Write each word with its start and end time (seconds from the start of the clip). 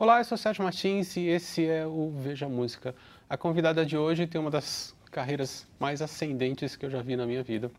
Olá, 0.00 0.16
eu 0.16 0.24
sou 0.24 0.38
Sérgio 0.38 0.64
Martins 0.64 1.14
e 1.18 1.26
esse 1.26 1.66
é 1.66 1.86
o 1.86 2.10
Veja 2.10 2.48
Música. 2.48 2.94
A 3.28 3.36
convidada 3.36 3.84
de 3.84 3.98
hoje 3.98 4.26
tem 4.26 4.40
uma 4.40 4.50
das 4.50 4.96
carreiras 5.10 5.66
mais 5.78 6.00
ascendentes 6.00 6.74
que 6.74 6.86
eu 6.86 6.90
já 6.90 7.02
vi 7.02 7.16
na 7.16 7.26
minha 7.26 7.42
vida. 7.42 7.70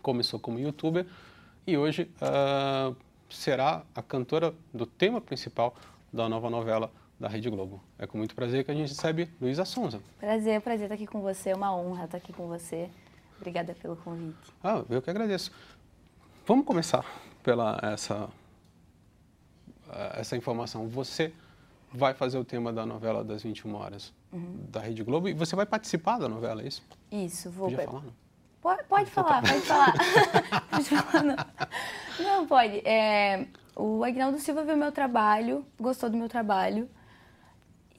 Começou 0.00 0.38
como 0.38 0.60
youtuber 0.60 1.04
e 1.66 1.76
hoje 1.76 2.08
uh, 2.22 2.94
será 3.28 3.82
a 3.92 4.00
cantora 4.00 4.54
do 4.72 4.86
tema 4.86 5.20
principal 5.20 5.74
da 6.12 6.28
nova 6.28 6.48
novela 6.48 6.92
da 7.18 7.26
Rede 7.26 7.50
Globo. 7.50 7.82
É 7.98 8.06
com 8.06 8.18
muito 8.18 8.36
prazer 8.36 8.64
que 8.64 8.70
a 8.70 8.74
gente 8.74 8.90
recebe 8.90 9.28
Luísa 9.40 9.64
Sonza. 9.64 10.00
Prazer, 10.20 10.60
prazer 10.60 10.84
estar 10.84 10.94
aqui 10.94 11.08
com 11.08 11.22
você, 11.22 11.50
é 11.50 11.56
uma 11.56 11.76
honra 11.76 12.04
estar 12.04 12.18
aqui 12.18 12.32
com 12.32 12.46
você. 12.46 12.88
Obrigada 13.38 13.74
pelo 13.82 13.96
convite. 13.96 14.52
Ah, 14.62 14.84
eu 14.88 15.02
que 15.02 15.10
agradeço. 15.10 15.50
Vamos 16.46 16.64
começar 16.64 17.04
pela 17.42 17.80
essa 17.82 18.30
essa 20.14 20.36
informação. 20.36 20.88
Você 20.88 21.32
vai 21.92 22.14
fazer 22.14 22.38
o 22.38 22.44
tema 22.44 22.72
da 22.72 22.86
novela 22.86 23.22
das 23.22 23.42
21 23.42 23.74
horas 23.74 24.12
uhum. 24.32 24.66
da 24.70 24.80
Rede 24.80 25.02
Globo 25.02 25.28
e 25.28 25.34
você 25.34 25.54
vai 25.54 25.66
participar 25.66 26.18
da 26.18 26.28
novela, 26.28 26.62
é 26.62 26.66
isso? 26.66 26.82
Isso, 27.10 27.50
vou. 27.50 27.68
Podia 27.68 27.84
falar, 27.84 28.02
não? 28.02 28.22
Pode, 28.60 28.84
pode 28.84 29.10
falar, 29.10 29.42
pode 29.42 29.60
falar. 29.60 29.92
pode 30.70 30.84
falar, 30.84 31.24
não. 31.24 31.36
Não, 32.20 32.46
pode. 32.46 32.78
É, 32.86 33.46
o 33.74 34.04
Agnaldo 34.04 34.38
Silva 34.38 34.64
viu 34.64 34.76
meu 34.76 34.92
trabalho, 34.92 35.66
gostou 35.80 36.08
do 36.08 36.16
meu 36.16 36.28
trabalho 36.28 36.88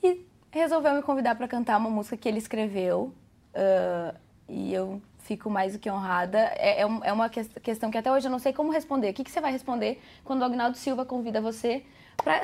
e 0.02 0.26
resolveu 0.50 0.94
me 0.94 1.02
convidar 1.02 1.36
para 1.36 1.48
cantar 1.48 1.78
uma 1.78 1.90
música 1.90 2.16
que 2.16 2.30
ele 2.30 2.38
escreveu. 2.38 3.14
Uh, 3.54 4.18
e 4.48 4.74
eu 4.74 5.02
fico 5.20 5.50
mais 5.50 5.74
do 5.74 5.80
que 5.80 5.90
honrada. 5.90 6.40
É, 6.56 6.82
é, 6.82 6.88
é 7.04 7.14
uma 7.14 7.30
questão 7.30 7.90
que 7.92 7.98
até 7.98 8.12
hoje 8.12 8.28
eu 8.28 8.32
não 8.32 8.40
sei 8.40 8.54
como 8.54 8.72
responder. 8.72 9.10
O 9.10 9.14
que, 9.14 9.24
que 9.24 9.32
você 9.32 9.42
vai 9.42 9.52
responder 9.52 10.02
quando 10.24 10.42
o 10.42 10.46
Agnaldo 10.46 10.78
Silva 10.78 11.06
convida 11.06 11.42
você 11.42 11.84
para 12.18 12.42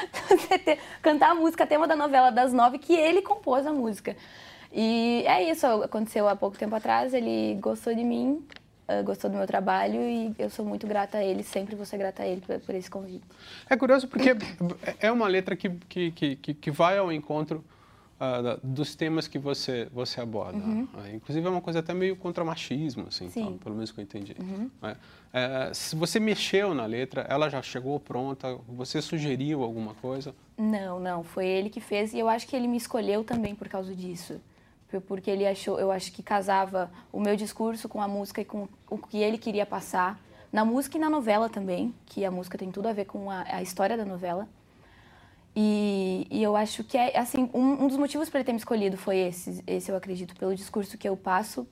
cantar 1.02 1.30
a 1.30 1.34
música, 1.34 1.66
tema 1.66 1.86
da 1.86 1.96
novela 1.96 2.30
das 2.30 2.52
nove, 2.52 2.78
que 2.78 2.94
ele 2.94 3.22
compôs 3.22 3.66
a 3.66 3.72
música. 3.72 4.16
E 4.72 5.24
é 5.26 5.50
isso, 5.50 5.66
aconteceu 5.66 6.28
há 6.28 6.34
pouco 6.34 6.58
tempo 6.58 6.74
atrás, 6.74 7.14
ele 7.14 7.56
gostou 7.60 7.94
de 7.94 8.02
mim, 8.02 8.44
uh, 8.88 9.04
gostou 9.04 9.30
do 9.30 9.36
meu 9.36 9.46
trabalho 9.46 10.00
e 10.00 10.34
eu 10.38 10.50
sou 10.50 10.64
muito 10.64 10.86
grata 10.86 11.18
a 11.18 11.24
ele, 11.24 11.42
sempre 11.42 11.76
vou 11.76 11.86
ser 11.86 11.96
grata 11.96 12.24
a 12.24 12.26
ele 12.26 12.40
por 12.40 12.74
esse 12.74 12.90
convite. 12.90 13.24
É 13.70 13.76
curioso 13.76 14.08
porque 14.08 14.30
é 14.98 15.12
uma 15.12 15.28
letra 15.28 15.54
que, 15.54 15.70
que, 15.88 16.10
que, 16.10 16.54
que 16.54 16.70
vai 16.70 16.98
ao 16.98 17.12
encontro 17.12 17.64
uh, 18.20 18.66
dos 18.66 18.94
temas 18.94 19.26
que 19.26 19.38
você, 19.38 19.88
você 19.92 20.20
aborda. 20.20 20.58
Uhum. 20.58 20.88
Uh, 20.94 21.14
inclusive 21.14 21.46
é 21.46 21.50
uma 21.50 21.60
coisa 21.60 21.80
até 21.80 21.92
meio 21.94 22.16
contra 22.16 22.44
machismo, 22.44 23.06
assim, 23.08 23.28
tá? 23.28 23.50
pelo 23.62 23.74
menos 23.74 23.90
que 23.90 24.00
eu 24.00 24.02
entendi. 24.02 24.34
Uhum. 24.38 24.70
É, 24.82 24.96
é, 25.32 25.74
se 25.74 25.96
você 25.96 26.20
mexeu 26.20 26.74
na 26.74 26.86
letra, 26.86 27.26
ela 27.28 27.48
já 27.48 27.62
chegou 27.62 27.98
pronta, 27.98 28.56
você 28.68 29.00
sugeriu 29.02 29.62
alguma 29.62 29.94
coisa? 29.94 30.34
Não, 30.56 31.00
não, 31.00 31.24
foi 31.24 31.46
ele 31.46 31.70
que 31.70 31.80
fez 31.80 32.12
e 32.12 32.18
eu 32.18 32.28
acho 32.28 32.46
que 32.46 32.54
ele 32.54 32.68
me 32.68 32.76
escolheu 32.76 33.24
também 33.24 33.54
por 33.54 33.68
causa 33.68 33.94
disso 33.94 34.40
porque 35.00 35.30
ele 35.30 35.44
achou, 35.44 35.78
eu 35.80 35.90
acho 35.90 36.12
que 36.12 36.22
casava 36.22 36.90
o 37.12 37.20
meu 37.20 37.34
discurso 37.34 37.88
com 37.88 38.00
a 38.00 38.08
música 38.08 38.40
e 38.40 38.44
com 38.44 38.68
o 38.88 38.98
que 38.98 39.18
ele 39.18 39.38
queria 39.38 39.66
passar, 39.66 40.20
na 40.52 40.64
música 40.64 40.96
e 40.96 41.00
na 41.00 41.10
novela 41.10 41.48
também, 41.48 41.92
que 42.06 42.24
a 42.24 42.30
música 42.30 42.56
tem 42.56 42.70
tudo 42.70 42.86
a 42.86 42.92
ver 42.92 43.06
com 43.06 43.28
a, 43.28 43.42
a 43.42 43.60
história 43.60 43.96
da 43.96 44.04
novela. 44.04 44.48
E, 45.56 46.26
e, 46.30 46.42
eu 46.42 46.56
acho 46.56 46.82
que 46.82 46.98
é 46.98 47.16
assim 47.16 47.48
um, 47.54 47.84
um 47.84 47.86
dos 47.86 47.96
motivos 47.96 48.28
para 48.28 48.40
ele 48.40 48.44
ter 48.44 48.52
me 48.52 48.58
escolhido 48.58 48.96
foi 48.96 49.18
esse, 49.18 49.62
esse 49.68 49.88
eu 49.88 49.96
acredito 49.96 50.34
pelo 50.34 50.52
discurso 50.52 50.98
que 50.98 51.08
eu 51.08 51.16
passo 51.16 51.64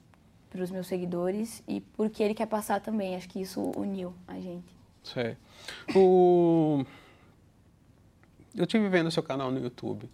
para 0.52 0.62
os 0.62 0.70
meus 0.70 0.86
seguidores 0.86 1.64
e 1.66 1.80
porque 1.80 2.22
ele 2.22 2.34
quer 2.34 2.46
passar 2.46 2.80
também. 2.80 3.16
Acho 3.16 3.28
que 3.28 3.40
isso 3.40 3.72
uniu 3.76 4.14
a 4.28 4.34
gente. 4.34 4.76
Sei. 5.02 5.36
O... 5.96 6.84
Eu 8.54 8.66
tive 8.66 8.88
vendo 8.88 9.10
seu 9.10 9.22
canal 9.22 9.50
no 9.50 9.58
YouTube. 9.58 10.08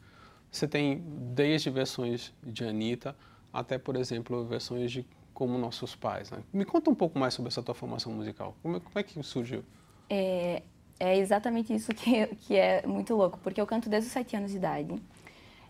Você 0.50 0.66
tem 0.66 1.03
desde 1.34 1.69
versões 1.71 2.32
de 2.42 2.65
Anitta 2.65 3.16
até, 3.53 3.76
por 3.78 3.97
exemplo, 3.97 4.44
versões 4.44 4.92
de 4.92 5.04
Como 5.34 5.59
Nossos 5.59 5.97
Pais. 5.97 6.31
Né? 6.31 6.38
Me 6.53 6.65
conta 6.65 6.88
um 6.88 6.94
pouco 6.94 7.19
mais 7.19 7.34
sobre 7.34 7.48
essa 7.48 7.62
tua 7.62 7.75
formação 7.75 8.12
musical. 8.12 8.56
Como 8.62 8.76
é, 8.76 8.81
como 8.81 8.98
é 8.98 9.03
que 9.03 9.21
surgiu? 9.22 9.65
É, 10.09 10.62
é, 11.00 11.16
exatamente 11.16 11.75
isso 11.75 11.92
que, 11.94 12.26
que 12.26 12.56
é 12.56 12.82
muito 12.86 13.14
louco, 13.14 13.38
porque 13.42 13.60
eu 13.60 13.66
canto 13.66 13.88
desde 13.88 14.09
os 14.09 14.12
7 14.12 14.36
anos 14.36 14.50
de 14.50 14.56
idade. 14.56 14.94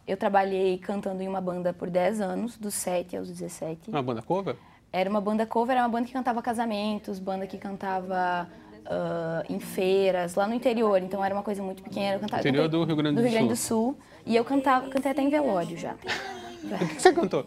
Eu 0.06 0.16
trabalhei 0.16 0.78
cantando 0.78 1.22
em 1.22 1.28
uma 1.28 1.40
banda 1.40 1.72
por 1.72 1.90
10 1.90 2.20
anos, 2.20 2.56
dos 2.56 2.74
7 2.74 3.16
aos 3.16 3.28
17. 3.28 3.90
Uma 3.90 4.02
banda 4.02 4.22
cover? 4.22 4.56
Era 4.90 5.10
uma 5.10 5.20
banda 5.20 5.44
cover, 5.44 5.76
era 5.76 5.84
uma 5.84 5.90
banda 5.90 6.06
que 6.06 6.14
cantava 6.14 6.40
casamentos, 6.40 7.18
banda 7.18 7.46
que 7.46 7.58
cantava 7.58 8.48
uh, 8.86 9.52
em 9.52 9.60
feiras, 9.60 10.34
lá 10.34 10.48
no 10.48 10.54
interior. 10.54 11.02
Então 11.02 11.22
era 11.22 11.34
uma 11.34 11.42
coisa 11.42 11.62
muito 11.62 11.82
pequena. 11.82 12.14
Eu 12.14 12.20
cantava, 12.20 12.40
interior 12.40 12.68
do 12.68 12.84
Rio 12.84 12.96
Grande 12.96 13.16
do, 13.16 13.20
do. 13.20 13.24
Rio 13.24 13.32
Grande 13.32 13.48
do 13.48 13.56
Sul. 13.56 13.98
E 14.24 14.34
eu 14.34 14.44
cantava, 14.46 14.88
cantei 14.88 15.12
até 15.12 15.20
em 15.20 15.28
velório 15.28 15.76
já. 15.76 15.94
O 15.94 16.88
que, 16.88 17.00
você 17.00 17.12
cantou? 17.12 17.46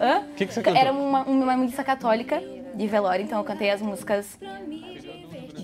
Hã? 0.00 0.20
O 0.20 0.34
que, 0.34 0.46
que 0.46 0.54
você 0.54 0.62
cantou? 0.62 0.80
Era 0.80 0.92
uma, 0.92 1.22
uma 1.24 1.56
missa 1.56 1.84
católica 1.84 2.42
de 2.74 2.86
velório, 2.86 3.24
então 3.24 3.38
eu 3.38 3.44
cantei 3.44 3.70
as 3.70 3.80
músicas 3.80 4.38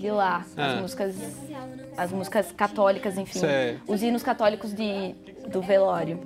de 0.05 0.11
lá, 0.11 0.45
ah. 0.55 0.65
as 0.65 0.81
músicas 0.81 1.15
as 1.97 2.11
músicas 2.11 2.51
católicas, 2.51 3.17
enfim, 3.17 3.39
Sei. 3.39 3.79
os 3.87 4.03
hinos 4.03 4.21
católicos 4.21 4.73
de, 4.73 5.15
do 5.47 5.61
velório. 5.61 6.19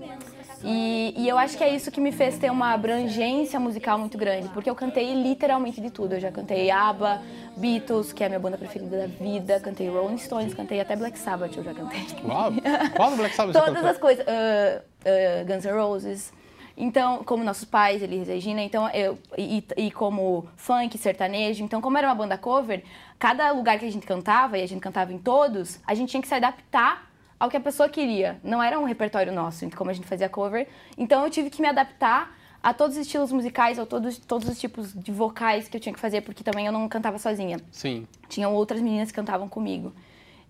E, 0.62 1.14
e, 1.16 1.30
eu 1.30 1.38
acho 1.38 1.58
que 1.58 1.64
é 1.64 1.74
isso 1.74 1.90
que 1.90 2.02
me 2.02 2.12
fez 2.12 2.38
ter 2.38 2.52
uma 2.52 2.74
abrangência 2.74 3.58
musical 3.62 3.98
muito 3.98 4.18
grande, 4.18 4.50
porque 4.50 4.70
eu 4.70 4.76
cantei 4.76 5.14
literalmente 5.14 5.80
de 5.80 5.90
tudo. 5.90 6.16
Eu 6.16 6.20
já 6.20 6.32
cantei 6.32 6.70
ABBA, 6.70 7.22
Beatles, 7.56 8.12
que 8.12 8.24
é 8.24 8.26
a 8.26 8.30
minha 8.30 8.40
banda 8.40 8.58
preferida 8.58 8.98
da 8.98 9.08
vida, 9.08 9.58
cantei 9.62 9.88
Rolling 9.88 10.18
Stones, 10.18 10.54
cantei 10.54 10.82
até 10.82 10.98
Black 10.98 11.18
Sabbath, 11.18 11.56
eu 11.56 11.64
já 11.64 11.74
cantei. 11.74 12.02
Uau! 12.26 12.52
Qual 12.94 13.16
Black 13.16 13.36
Sabbath 13.36 13.54
Todas 13.54 13.86
as 13.86 13.98
coisas. 13.98 14.26
Uh, 14.26 14.82
uh, 14.82 15.46
Guns 15.46 15.64
N' 15.64 15.72
Roses. 15.72 16.34
Então, 16.82 17.26
como 17.26 17.44
nossos 17.44 17.66
pais, 17.66 18.02
Elis 18.02 18.30
e 18.30 18.32
Regina, 18.32 18.62
então 18.62 18.90
eu 18.92 19.20
e, 19.38 19.62
e, 19.76 19.92
como 19.92 20.48
funk, 20.56 20.98
sertanejo, 20.98 21.62
então 21.62 21.82
como 21.82 21.98
era 21.98 22.08
uma 22.08 22.16
banda 22.16 22.38
cover, 22.38 22.86
cada 23.20 23.52
lugar 23.52 23.78
que 23.78 23.86
a 23.86 23.92
gente 23.92 24.08
cantava 24.08 24.58
e 24.58 24.64
a 24.64 24.66
gente 24.66 24.80
cantava 24.80 25.12
em 25.12 25.18
todos, 25.18 25.78
a 25.86 25.94
gente 25.94 26.10
tinha 26.10 26.22
que 26.22 26.28
se 26.28 26.34
adaptar 26.34 27.12
ao 27.38 27.50
que 27.50 27.58
a 27.58 27.60
pessoa 27.60 27.90
queria. 27.90 28.40
Não 28.42 28.64
era 28.64 28.80
um 28.80 28.86
repertório 28.86 29.34
nosso, 29.34 29.70
como 29.72 29.90
a 29.90 29.94
gente 29.94 30.08
fazia 30.08 30.30
cover. 30.30 30.70
Então 30.98 31.26
eu 31.26 31.30
tive 31.30 31.50
que 31.50 31.62
me 31.62 31.68
adaptar 31.68 32.34
a 32.64 32.74
todos 32.74 32.96
os 32.96 33.02
estilos 33.02 33.34
musicais, 33.34 33.78
a 33.78 33.86
todos, 33.86 34.18
todos 34.18 34.48
os 34.48 34.58
tipos 34.58 34.94
de 34.94 35.12
vocais 35.12 35.68
que 35.68 35.76
eu 35.76 35.82
tinha 35.82 35.94
que 35.94 36.00
fazer, 36.00 36.22
porque 36.22 36.46
também 36.46 36.66
eu 36.66 36.72
não 36.72 36.88
cantava 36.88 37.18
sozinha. 37.18 37.60
Sim. 37.74 38.08
Tinham 38.30 38.54
outras 38.54 38.80
meninas 38.80 39.12
que 39.12 39.16
cantavam 39.16 39.50
comigo. 39.50 39.94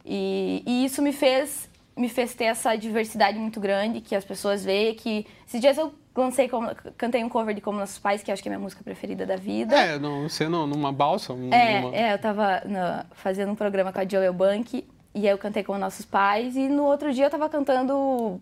E, 0.06 0.62
e 0.64 0.86
isso 0.86 1.02
me 1.02 1.12
fez 1.12 1.68
me 2.00 2.08
fez 2.08 2.34
ter 2.34 2.46
essa 2.46 2.78
diversidade 2.78 3.38
muito 3.38 3.60
grande, 3.60 4.00
que 4.00 4.16
as 4.16 4.24
pessoas 4.24 4.64
veem, 4.64 4.96
que 4.96 5.28
esses 5.46 5.60
dias 5.60 5.78
eu 5.78 5.94
lancei, 6.16 6.50
como, 6.50 6.70
cantei 6.98 7.24
um 7.24 7.30
cover 7.30 7.56
de 7.56 7.62
Como 7.62 7.80
Nossos 7.80 8.00
Pais, 8.00 8.22
que 8.22 8.32
acho 8.32 8.42
que 8.42 8.50
é 8.50 8.52
a 8.52 8.56
minha 8.56 8.64
música 8.64 8.84
preferida 8.84 9.26
da 9.26 9.36
vida. 9.36 9.76
É, 9.76 9.98
não, 9.98 10.28
você 10.28 10.48
não, 10.48 10.68
numa 10.68 10.92
balsa? 10.92 11.34
É, 11.52 11.82
numa... 11.82 11.96
é, 11.96 12.14
eu 12.14 12.20
tava 12.20 12.62
fazendo 13.14 13.52
um 13.52 13.56
programa 13.56 13.94
com 13.94 14.00
a 14.00 14.08
Joel 14.08 14.34
Bank 14.34 14.86
e 15.14 15.28
aí 15.28 15.34
eu 15.34 15.38
cantei 15.38 15.64
com 15.64 15.78
nossos 15.78 16.06
pais 16.06 16.56
e 16.56 16.68
no 16.68 16.84
outro 16.84 17.14
dia 17.14 17.26
eu 17.26 17.30
tava 17.30 17.50
cantando, 17.50 18.40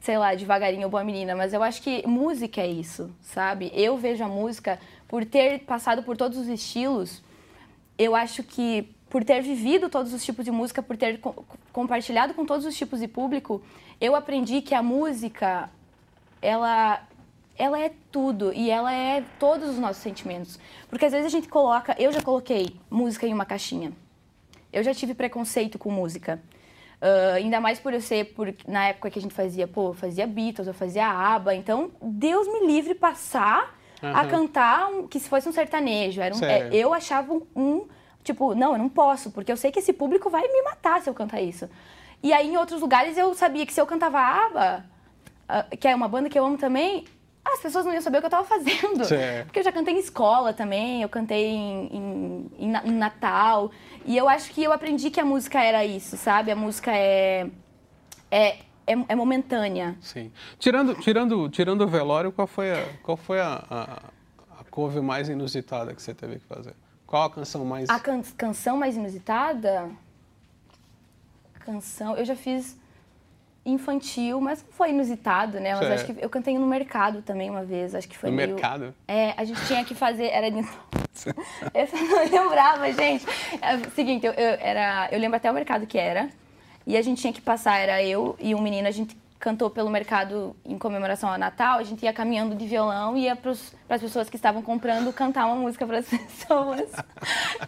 sei 0.00 0.18
lá, 0.18 0.34
devagarinho 0.34 0.88
Boa 0.88 1.04
Menina, 1.04 1.34
mas 1.34 1.52
eu 1.52 1.62
acho 1.62 1.82
que 1.82 2.06
música 2.06 2.60
é 2.60 2.66
isso, 2.66 3.10
sabe? 3.20 3.70
Eu 3.74 3.96
vejo 3.96 4.22
a 4.22 4.28
música 4.28 4.78
por 5.08 5.24
ter 5.24 5.60
passado 5.60 6.02
por 6.02 6.16
todos 6.16 6.38
os 6.38 6.48
estilos, 6.48 7.22
eu 7.98 8.14
acho 8.14 8.42
que 8.42 8.88
por 9.08 9.22
ter 9.22 9.40
vivido 9.42 9.88
todos 9.88 10.12
os 10.12 10.24
tipos 10.24 10.44
de 10.44 10.50
música, 10.50 10.82
por 10.82 10.96
ter 10.96 11.20
co 11.20 11.44
compartilhado 11.72 12.34
com 12.34 12.44
todos 12.44 12.64
os 12.64 12.76
tipos 12.76 13.00
de 13.00 13.08
público, 13.08 13.62
eu 14.00 14.14
aprendi 14.14 14.60
que 14.60 14.74
a 14.74 14.82
música 14.82 15.70
ela 16.44 17.06
ela 17.56 17.78
é 17.78 17.92
tudo 18.10 18.52
e 18.52 18.70
ela 18.70 18.92
é 18.92 19.22
todos 19.38 19.68
os 19.68 19.78
nossos 19.78 20.02
sentimentos. 20.02 20.58
Porque 20.88 21.06
às 21.06 21.12
vezes 21.12 21.26
a 21.26 21.30
gente 21.30 21.48
coloca, 21.48 21.94
eu 21.98 22.12
já 22.12 22.20
coloquei 22.20 22.76
música 22.90 23.26
em 23.26 23.32
uma 23.32 23.44
caixinha. 23.44 23.92
Eu 24.72 24.82
já 24.82 24.92
tive 24.92 25.14
preconceito 25.14 25.78
com 25.78 25.90
música. 25.90 26.42
Uh, 27.00 27.34
ainda 27.36 27.60
mais 27.60 27.78
por 27.78 27.92
eu 27.92 28.00
ser, 28.00 28.34
por, 28.34 28.52
na 28.66 28.88
época 28.88 29.10
que 29.10 29.18
a 29.18 29.22
gente 29.22 29.34
fazia, 29.34 29.68
pô, 29.68 29.90
eu 29.90 29.94
fazia 29.94 30.26
Beatles, 30.26 30.66
eu 30.66 30.74
fazia 30.74 31.06
ABBA. 31.06 31.54
Então, 31.54 31.92
Deus 32.02 32.48
me 32.48 32.66
livre 32.66 32.94
passar 32.94 33.78
uhum. 34.02 34.16
a 34.16 34.26
cantar 34.26 34.88
um, 34.88 35.06
que 35.06 35.20
se 35.20 35.28
fosse 35.28 35.48
um 35.48 35.52
sertanejo. 35.52 36.20
Era 36.20 36.34
um, 36.34 36.44
é, 36.44 36.70
eu 36.72 36.92
achava 36.92 37.32
um, 37.32 37.42
um, 37.54 37.86
tipo, 38.24 38.54
não, 38.54 38.72
eu 38.72 38.78
não 38.78 38.88
posso, 38.88 39.30
porque 39.30 39.52
eu 39.52 39.56
sei 39.56 39.70
que 39.70 39.78
esse 39.78 39.92
público 39.92 40.28
vai 40.28 40.42
me 40.42 40.62
matar 40.62 41.00
se 41.02 41.08
eu 41.08 41.14
cantar 41.14 41.40
isso. 41.40 41.68
E 42.20 42.32
aí, 42.32 42.48
em 42.48 42.56
outros 42.56 42.80
lugares, 42.80 43.16
eu 43.16 43.32
sabia 43.34 43.64
que 43.64 43.72
se 43.72 43.80
eu 43.80 43.86
cantava 43.86 44.18
ABBA, 44.18 44.93
que 45.78 45.88
é 45.88 45.94
uma 45.94 46.08
banda 46.08 46.28
que 46.28 46.38
eu 46.38 46.44
amo 46.44 46.56
também, 46.56 47.04
as 47.44 47.60
pessoas 47.60 47.84
não 47.84 47.92
iam 47.92 48.00
saber 48.00 48.18
o 48.18 48.20
que 48.20 48.26
eu 48.26 48.28
estava 48.28 48.44
fazendo. 48.44 49.04
Certo. 49.04 49.46
Porque 49.46 49.58
eu 49.58 49.64
já 49.64 49.70
cantei 49.70 49.94
em 49.94 49.98
escola 49.98 50.52
também, 50.52 51.02
eu 51.02 51.08
cantei 51.08 51.46
em, 51.46 52.50
em, 52.58 52.72
em, 52.84 52.92
Natal. 52.92 53.70
E 54.06 54.16
eu 54.16 54.28
acho 54.28 54.50
que 54.50 54.62
eu 54.62 54.72
aprendi 54.72 55.10
que 55.10 55.20
a 55.20 55.24
música 55.24 55.62
era 55.62 55.84
isso, 55.84 56.16
sabe? 56.16 56.50
A 56.50 56.56
música 56.56 56.90
é, 56.90 57.46
é, 58.30 58.48
é, 58.86 58.92
é 59.08 59.14
momentânea. 59.14 59.96
Sim. 60.00 60.32
Tirando, 60.58 60.94
tirando, 60.94 61.48
tirando 61.50 61.82
o 61.82 61.86
velório, 61.86 62.32
qual 62.32 62.46
foi, 62.46 62.72
a, 62.72 62.88
qual 63.02 63.16
foi 63.16 63.40
a, 63.40 63.62
a, 63.70 64.60
a 64.60 64.64
cover 64.70 65.02
mais 65.02 65.28
inusitada 65.28 65.94
que 65.94 66.00
você 66.00 66.14
teve 66.14 66.36
que 66.36 66.46
fazer? 66.46 66.74
Qual 67.06 67.24
a 67.24 67.30
canção 67.30 67.64
mais... 67.64 67.90
A 67.90 68.00
can 68.00 68.22
canção 68.36 68.78
mais 68.78 68.96
inusitada? 68.96 69.90
Canção... 71.60 72.16
Eu 72.16 72.24
já 72.24 72.34
fiz 72.34 72.76
infantil, 73.64 74.40
mas 74.40 74.62
não 74.62 74.72
foi 74.72 74.90
inusitado, 74.90 75.58
né? 75.58 75.74
Mas 75.74 75.90
acho 75.90 76.06
que 76.06 76.22
eu 76.22 76.28
cantei 76.28 76.58
no 76.58 76.66
mercado 76.66 77.22
também 77.22 77.48
uma 77.48 77.64
vez, 77.64 77.94
acho 77.94 78.08
que 78.08 78.16
foi 78.16 78.30
No 78.30 78.36
meio... 78.36 78.50
mercado? 78.50 78.94
É, 79.08 79.32
a 79.36 79.44
gente 79.44 79.64
tinha 79.66 79.84
que 79.84 79.94
fazer, 79.94 80.26
era 80.26 80.48
eu 81.72 82.08
não 82.08 82.44
lembrava, 82.44 82.92
gente. 82.92 83.24
É 83.62 83.76
seguinte, 83.94 84.26
eu, 84.26 84.32
eu, 84.32 84.58
era, 84.60 85.08
eu 85.10 85.18
lembro 85.18 85.36
até 85.36 85.50
o 85.50 85.54
mercado 85.54 85.86
que 85.86 85.98
era, 85.98 86.28
e 86.86 86.96
a 86.96 87.02
gente 87.02 87.20
tinha 87.20 87.32
que 87.32 87.40
passar, 87.40 87.78
era 87.78 88.02
eu 88.02 88.36
e 88.38 88.54
um 88.54 88.60
menino, 88.60 88.86
a 88.86 88.90
gente 88.90 89.16
cantou 89.44 89.68
pelo 89.68 89.90
mercado 89.90 90.56
em 90.64 90.78
comemoração 90.78 91.28
ao 91.28 91.36
Natal, 91.36 91.78
a 91.78 91.82
gente 91.82 92.02
ia 92.02 92.14
caminhando 92.14 92.54
de 92.54 92.64
violão 92.64 93.14
e 93.14 93.24
ia 93.24 93.36
para 93.36 93.50
as 93.50 94.00
pessoas 94.00 94.30
que 94.30 94.36
estavam 94.36 94.62
comprando 94.62 95.12
cantar 95.12 95.44
uma 95.44 95.56
música 95.56 95.86
para 95.86 95.98
as 95.98 96.08
pessoas. 96.08 96.90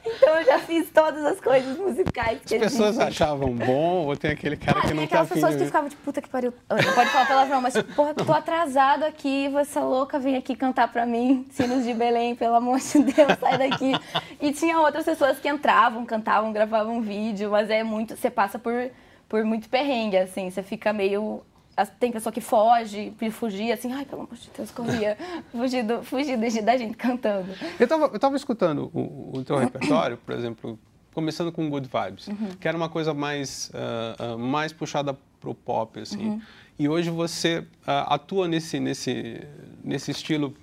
Então 0.03 0.39
eu 0.39 0.47
já 0.47 0.59
fiz 0.61 0.89
todas 0.91 1.23
as 1.27 1.39
coisas 1.39 1.77
musicais 1.77 2.41
que 2.47 2.55
As 2.55 2.63
pessoas 2.63 2.95
gente... 2.95 3.09
achavam 3.09 3.55
bom 3.55 4.07
ou 4.07 4.17
tem 4.17 4.31
aquele 4.31 4.57
cara 4.57 4.79
Ah, 4.79 4.81
que 4.81 4.89
tem 4.89 4.97
não 4.97 5.03
tá 5.03 5.21
aquelas 5.21 5.27
afim 5.27 5.35
pessoas 5.35 5.53
de... 5.53 5.59
que 5.59 5.67
ficavam 5.67 5.91
tipo, 5.91 6.03
puta 6.03 6.23
que 6.23 6.31
pariu. 6.31 6.55
Não 6.71 6.95
pode 6.95 7.11
falar 7.11 7.27
palavrão, 7.27 7.61
mas 7.61 7.75
porra, 7.95 8.15
tô 8.15 8.33
atrasado 8.33 9.03
aqui, 9.03 9.49
você 9.49 9.79
louca, 9.79 10.19
vem 10.19 10.35
aqui 10.35 10.57
cantar 10.57 10.91
pra 10.91 11.05
mim, 11.05 11.47
Sinos 11.51 11.85
de 11.85 11.93
Belém, 11.93 12.35
pelo 12.35 12.55
amor 12.55 12.79
de 12.79 13.03
Deus, 13.03 13.39
sai 13.39 13.59
daqui. 13.59 13.93
E 14.41 14.51
tinha 14.51 14.81
outras 14.81 15.05
pessoas 15.05 15.39
que 15.39 15.47
entravam, 15.47 16.07
cantavam, 16.07 16.55
gravavam 16.55 17.03
vídeo, 17.03 17.51
mas 17.51 17.69
é 17.69 17.83
muito, 17.83 18.17
você 18.17 18.31
passa 18.31 18.59
por, 18.59 18.91
por 19.29 19.45
muito 19.45 19.69
perrengue, 19.69 20.17
assim, 20.17 20.49
você 20.49 20.63
fica 20.63 20.91
meio... 20.91 21.43
Tem 21.85 22.11
pessoa 22.11 22.33
que 22.33 22.41
foge, 22.41 23.13
fugir, 23.33 23.71
assim, 23.73 23.93
ai, 23.93 24.05
pelo 24.07 24.23
amor 24.23 24.35
de 24.35 24.49
Deus, 24.57 24.71
corria, 24.71 25.17
fugir, 25.53 25.83
do, 25.83 26.03
fugir 26.03 26.37
da 26.63 26.77
gente 26.77 26.97
cantando. 26.97 27.49
Eu 27.79 27.87
tava, 27.87 28.07
eu 28.07 28.19
tava 28.19 28.37
escutando 28.37 28.91
o, 28.95 29.39
o 29.39 29.45
teu 29.45 29.57
repertório, 29.57 30.17
por 30.17 30.35
exemplo, 30.35 30.79
começando 31.13 31.53
com 31.53 31.69
Good 31.69 31.89
Vibes, 31.93 32.29
Uhum. 32.29 32.49
que 32.59 32.67
era 32.67 32.77
uma 32.77 32.89
coisa 32.89 33.13
mais, 33.13 33.71
ah, 33.75 34.17
ah, 34.19 34.37
mais 34.39 34.73
puxada 34.73 35.17
pro 35.41 35.55
pop, 35.55 36.01
assim. 36.01 36.29
Uhum. 36.29 36.43
E 36.79 36.89
hoje 36.89 37.11
você 37.11 37.67
ah, 37.87 38.15
atua 38.15 38.49
nesse, 38.49 38.81
nesse, 38.81 39.47
nesse 39.85 40.11
estilo 40.11 40.55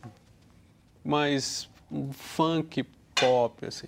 mais 1.04 1.69
funk 2.12 2.83
pop, 3.15 3.65
assim. 3.65 3.88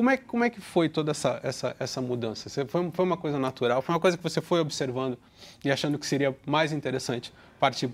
Como 0.00 0.08
é, 0.08 0.16
como 0.16 0.42
é 0.42 0.48
que 0.48 0.62
foi 0.62 0.88
toda 0.88 1.10
essa, 1.10 1.38
essa, 1.42 1.76
essa 1.78 2.00
mudança? 2.00 2.48
Você, 2.48 2.64
foi, 2.64 2.90
foi 2.90 3.04
uma 3.04 3.18
coisa 3.18 3.38
natural? 3.38 3.82
Foi 3.82 3.94
uma 3.94 4.00
coisa 4.00 4.16
que 4.16 4.22
você 4.22 4.40
foi 4.40 4.58
observando 4.58 5.18
e 5.62 5.70
achando 5.70 5.98
que 5.98 6.06
seria 6.06 6.34
mais 6.46 6.72
interessante 6.72 7.30
partir... 7.58 7.90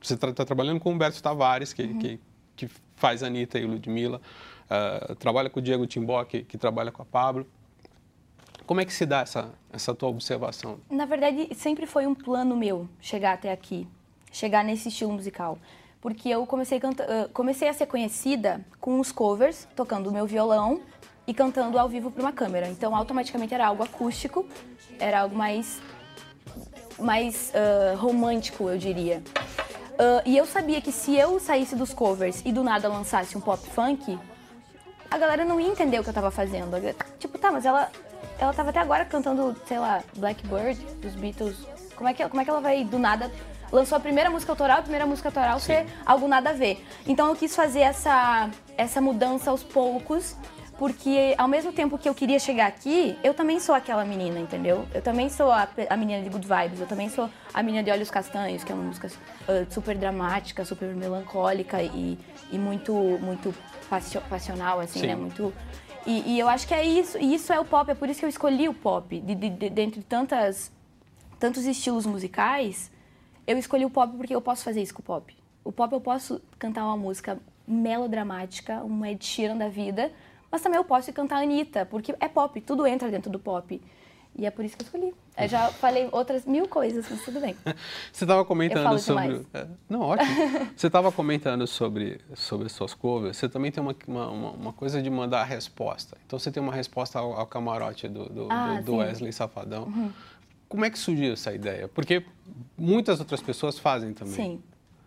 Você 0.00 0.14
está 0.14 0.44
trabalhando 0.44 0.78
com 0.78 0.88
o 0.88 0.92
Humberto 0.92 1.20
Tavares, 1.20 1.72
que, 1.72 1.94
que, 1.94 2.20
que 2.54 2.70
faz 2.94 3.24
a 3.24 3.26
Anitta 3.26 3.58
e 3.58 3.64
Ludmilla, 3.66 4.20
ah, 4.70 5.16
trabalha 5.18 5.50
com 5.50 5.58
o 5.58 5.62
Diego 5.62 5.84
Timbó, 5.84 6.22
que, 6.22 6.44
que 6.44 6.56
trabalha 6.56 6.92
com 6.92 7.02
a 7.02 7.04
Pablo. 7.04 7.44
Como 8.64 8.80
é 8.80 8.84
que 8.84 8.92
se 8.92 9.04
dá 9.04 9.22
essa, 9.22 9.50
essa 9.72 9.92
tua 9.92 10.10
observação? 10.10 10.78
Na 10.88 11.06
verdade, 11.06 11.48
sempre 11.56 11.86
foi 11.86 12.06
um 12.06 12.14
plano 12.14 12.56
meu 12.56 12.88
chegar 13.00 13.32
até 13.32 13.50
aqui, 13.50 13.84
chegar 14.30 14.64
nesse 14.64 14.90
estilo 14.90 15.12
musical. 15.12 15.58
Porque 16.00 16.28
eu 16.28 16.46
comecei, 16.46 16.78
canta- 16.78 17.02
eh, 17.02 17.28
comecei 17.32 17.68
a 17.68 17.72
ser 17.72 17.86
conhecida 17.86 18.64
com 18.80 19.00
os 19.00 19.10
covers, 19.10 19.66
tocando 19.74 20.08
o 20.08 20.12
meu 20.12 20.24
violão 20.24 20.80
e 21.28 21.34
cantando 21.34 21.78
ao 21.78 21.88
vivo 21.90 22.10
para 22.10 22.22
uma 22.22 22.32
câmera. 22.32 22.68
Então, 22.68 22.96
automaticamente 22.96 23.52
era 23.52 23.66
algo 23.66 23.82
acústico, 23.82 24.46
era 24.98 25.20
algo 25.20 25.36
mais, 25.36 25.78
mais 26.98 27.52
ah, 27.54 27.94
romântico, 27.96 28.68
eu 28.70 28.78
diria. 28.78 29.22
Ah, 29.98 30.22
e 30.24 30.38
eu 30.38 30.46
sabia 30.46 30.80
que 30.80 30.90
se 30.90 31.14
eu 31.14 31.38
saísse 31.38 31.76
dos 31.76 31.92
covers 31.92 32.42
e 32.46 32.50
do 32.50 32.64
nada 32.64 32.88
lançasse 32.88 33.36
um 33.36 33.42
pop 33.42 33.62
funk, 33.68 34.18
a 35.10 35.18
galera 35.18 35.44
não 35.44 35.60
ia 35.60 35.68
entender 35.68 36.00
o 36.00 36.02
que 36.02 36.08
eu 36.08 36.14
tava 36.14 36.30
fazendo. 36.30 36.76
Tipo, 37.18 37.38
tá, 37.38 37.52
mas 37.52 37.66
ela, 37.66 37.90
ela 38.38 38.54
tava 38.54 38.70
até 38.70 38.80
agora 38.80 39.04
cantando, 39.04 39.54
sei 39.66 39.78
lá, 39.78 40.02
Blackbird, 40.16 40.82
dos 40.96 41.14
Beatles. 41.14 41.56
Como 41.94 42.08
é 42.08 42.14
que, 42.14 42.26
como 42.26 42.40
é 42.40 42.44
que 42.44 42.50
ela 42.50 42.60
vai, 42.60 42.84
do 42.84 42.98
nada, 42.98 43.30
lançou 43.70 43.96
a 43.96 44.00
primeira 44.00 44.30
música 44.30 44.52
autoral, 44.52 44.78
a 44.78 44.82
primeira 44.82 45.04
música 45.04 45.28
autoral 45.28 45.60
ser 45.60 45.86
algo 46.06 46.26
nada 46.26 46.50
a 46.50 46.52
ver. 46.54 46.82
Então 47.06 47.28
eu 47.28 47.36
quis 47.36 47.54
fazer 47.54 47.80
essa, 47.80 48.48
essa 48.78 49.00
mudança 49.00 49.50
aos 49.50 49.62
poucos, 49.62 50.34
porque 50.78 51.34
ao 51.36 51.48
mesmo 51.48 51.72
tempo 51.72 51.98
que 51.98 52.08
eu 52.08 52.14
queria 52.14 52.38
chegar 52.38 52.66
aqui, 52.68 53.18
eu 53.24 53.34
também 53.34 53.58
sou 53.58 53.74
aquela 53.74 54.04
menina, 54.04 54.38
entendeu? 54.38 54.86
Eu 54.94 55.02
também 55.02 55.28
sou 55.28 55.50
a, 55.50 55.68
a 55.90 55.96
menina 55.96 56.22
de 56.22 56.28
Good 56.30 56.46
Vibes, 56.46 56.80
eu 56.80 56.86
também 56.86 57.08
sou 57.08 57.28
a 57.52 57.62
menina 57.64 57.82
de 57.82 57.90
Olhos 57.90 58.10
Castanhos, 58.10 58.62
que 58.62 58.70
é 58.70 58.74
uma 58.76 58.84
música 58.84 59.10
ah, 59.48 59.66
super 59.68 59.96
dramática, 59.98 60.64
super 60.64 60.94
melancólica 60.94 61.82
e, 61.82 62.16
e 62.52 62.56
muito, 62.58 62.92
muito 63.20 63.52
passio- 63.90 64.20
passional, 64.30 64.78
assim, 64.78 65.00
Sim. 65.00 65.06
né? 65.08 65.16
Muito. 65.16 65.52
E, 66.06 66.34
e 66.34 66.38
eu 66.38 66.48
acho 66.48 66.66
que 66.66 66.72
é 66.72 66.84
isso, 66.86 67.18
e 67.18 67.34
isso 67.34 67.52
é 67.52 67.58
o 67.58 67.64
pop, 67.64 67.90
é 67.90 67.94
por 67.94 68.08
isso 68.08 68.20
que 68.20 68.24
eu 68.24 68.30
escolhi 68.30 68.68
o 68.68 68.72
pop. 68.74 69.18
De, 69.20 69.34
de, 69.34 69.50
de- 69.50 69.70
dentre 69.70 70.00
tantas, 70.02 70.70
tantos 71.40 71.64
estilos 71.66 72.06
musicais, 72.06 72.88
eu 73.48 73.58
escolhi 73.58 73.84
o 73.84 73.90
pop 73.90 74.16
porque 74.16 74.34
eu 74.34 74.40
posso 74.40 74.62
fazer 74.62 74.80
isso 74.80 74.94
com 74.94 75.00
o 75.02 75.04
pop. 75.04 75.36
O 75.64 75.72
pop 75.72 75.92
eu 75.92 76.00
posso 76.00 76.40
cantar 76.56 76.84
uma 76.84 76.96
música 76.96 77.36
melodramática, 77.66 78.82
um 78.84 79.04
Ed 79.04 79.22
Sheeran 79.24 79.56
da 79.56 79.68
vida, 79.68 80.10
mas 80.50 80.60
também 80.62 80.76
eu 80.78 80.84
posso 80.84 81.12
cantar 81.12 81.42
Anitta, 81.42 81.84
porque 81.86 82.14
é 82.20 82.28
pop, 82.28 82.60
tudo 82.60 82.86
entra 82.86 83.10
dentro 83.10 83.30
do 83.30 83.38
pop. 83.38 83.80
E 84.36 84.46
é 84.46 84.50
por 84.52 84.64
isso 84.64 84.76
que 84.76 84.82
eu 84.82 84.86
escolhi. 84.86 85.14
Eu 85.36 85.48
já 85.48 85.68
falei 85.80 86.08
outras 86.12 86.44
mil 86.46 86.68
coisas, 86.68 87.06
mas 87.10 87.24
tudo 87.24 87.40
bem. 87.40 87.56
Você 88.12 88.22
estava 88.24 88.44
comentando 88.44 88.96
sobre. 89.00 89.26
demais. 89.26 89.46
É, 89.52 89.66
não, 89.88 90.00
ótimo. 90.00 90.30
você 90.76 90.86
estava 90.86 91.10
comentando 91.10 91.66
sobre, 91.66 92.20
sobre 92.34 92.68
suas 92.68 92.94
covers. 92.94 93.36
Você 93.36 93.48
também 93.48 93.72
tem 93.72 93.82
uma, 93.82 93.96
uma, 94.06 94.30
uma- 94.52 94.72
coisa 94.72 95.02
de 95.02 95.10
mandar 95.10 95.40
a 95.40 95.44
resposta. 95.44 96.16
Então 96.24 96.38
você 96.38 96.52
tem 96.52 96.62
uma 96.62 96.72
resposta 96.72 97.18
ao, 97.18 97.32
ao 97.32 97.46
camarote 97.48 98.06
do, 98.06 98.28
do, 98.28 98.46
Ah, 98.48 98.80
do-. 98.80 98.92
Uhum. 98.92 98.98
Wesley 98.98 99.32
Safadão. 99.32 100.12
Como 100.68 100.84
é 100.84 100.90
que 100.90 100.98
surgiu 100.98 101.32
essa 101.32 101.52
ideia? 101.52 101.88
Porque 101.88 102.22
muitas 102.76 103.18
outras 103.18 103.40
pessoas 103.42 103.76
fazem 103.78 104.12
também. 104.12 104.34
Sim. 104.34 104.62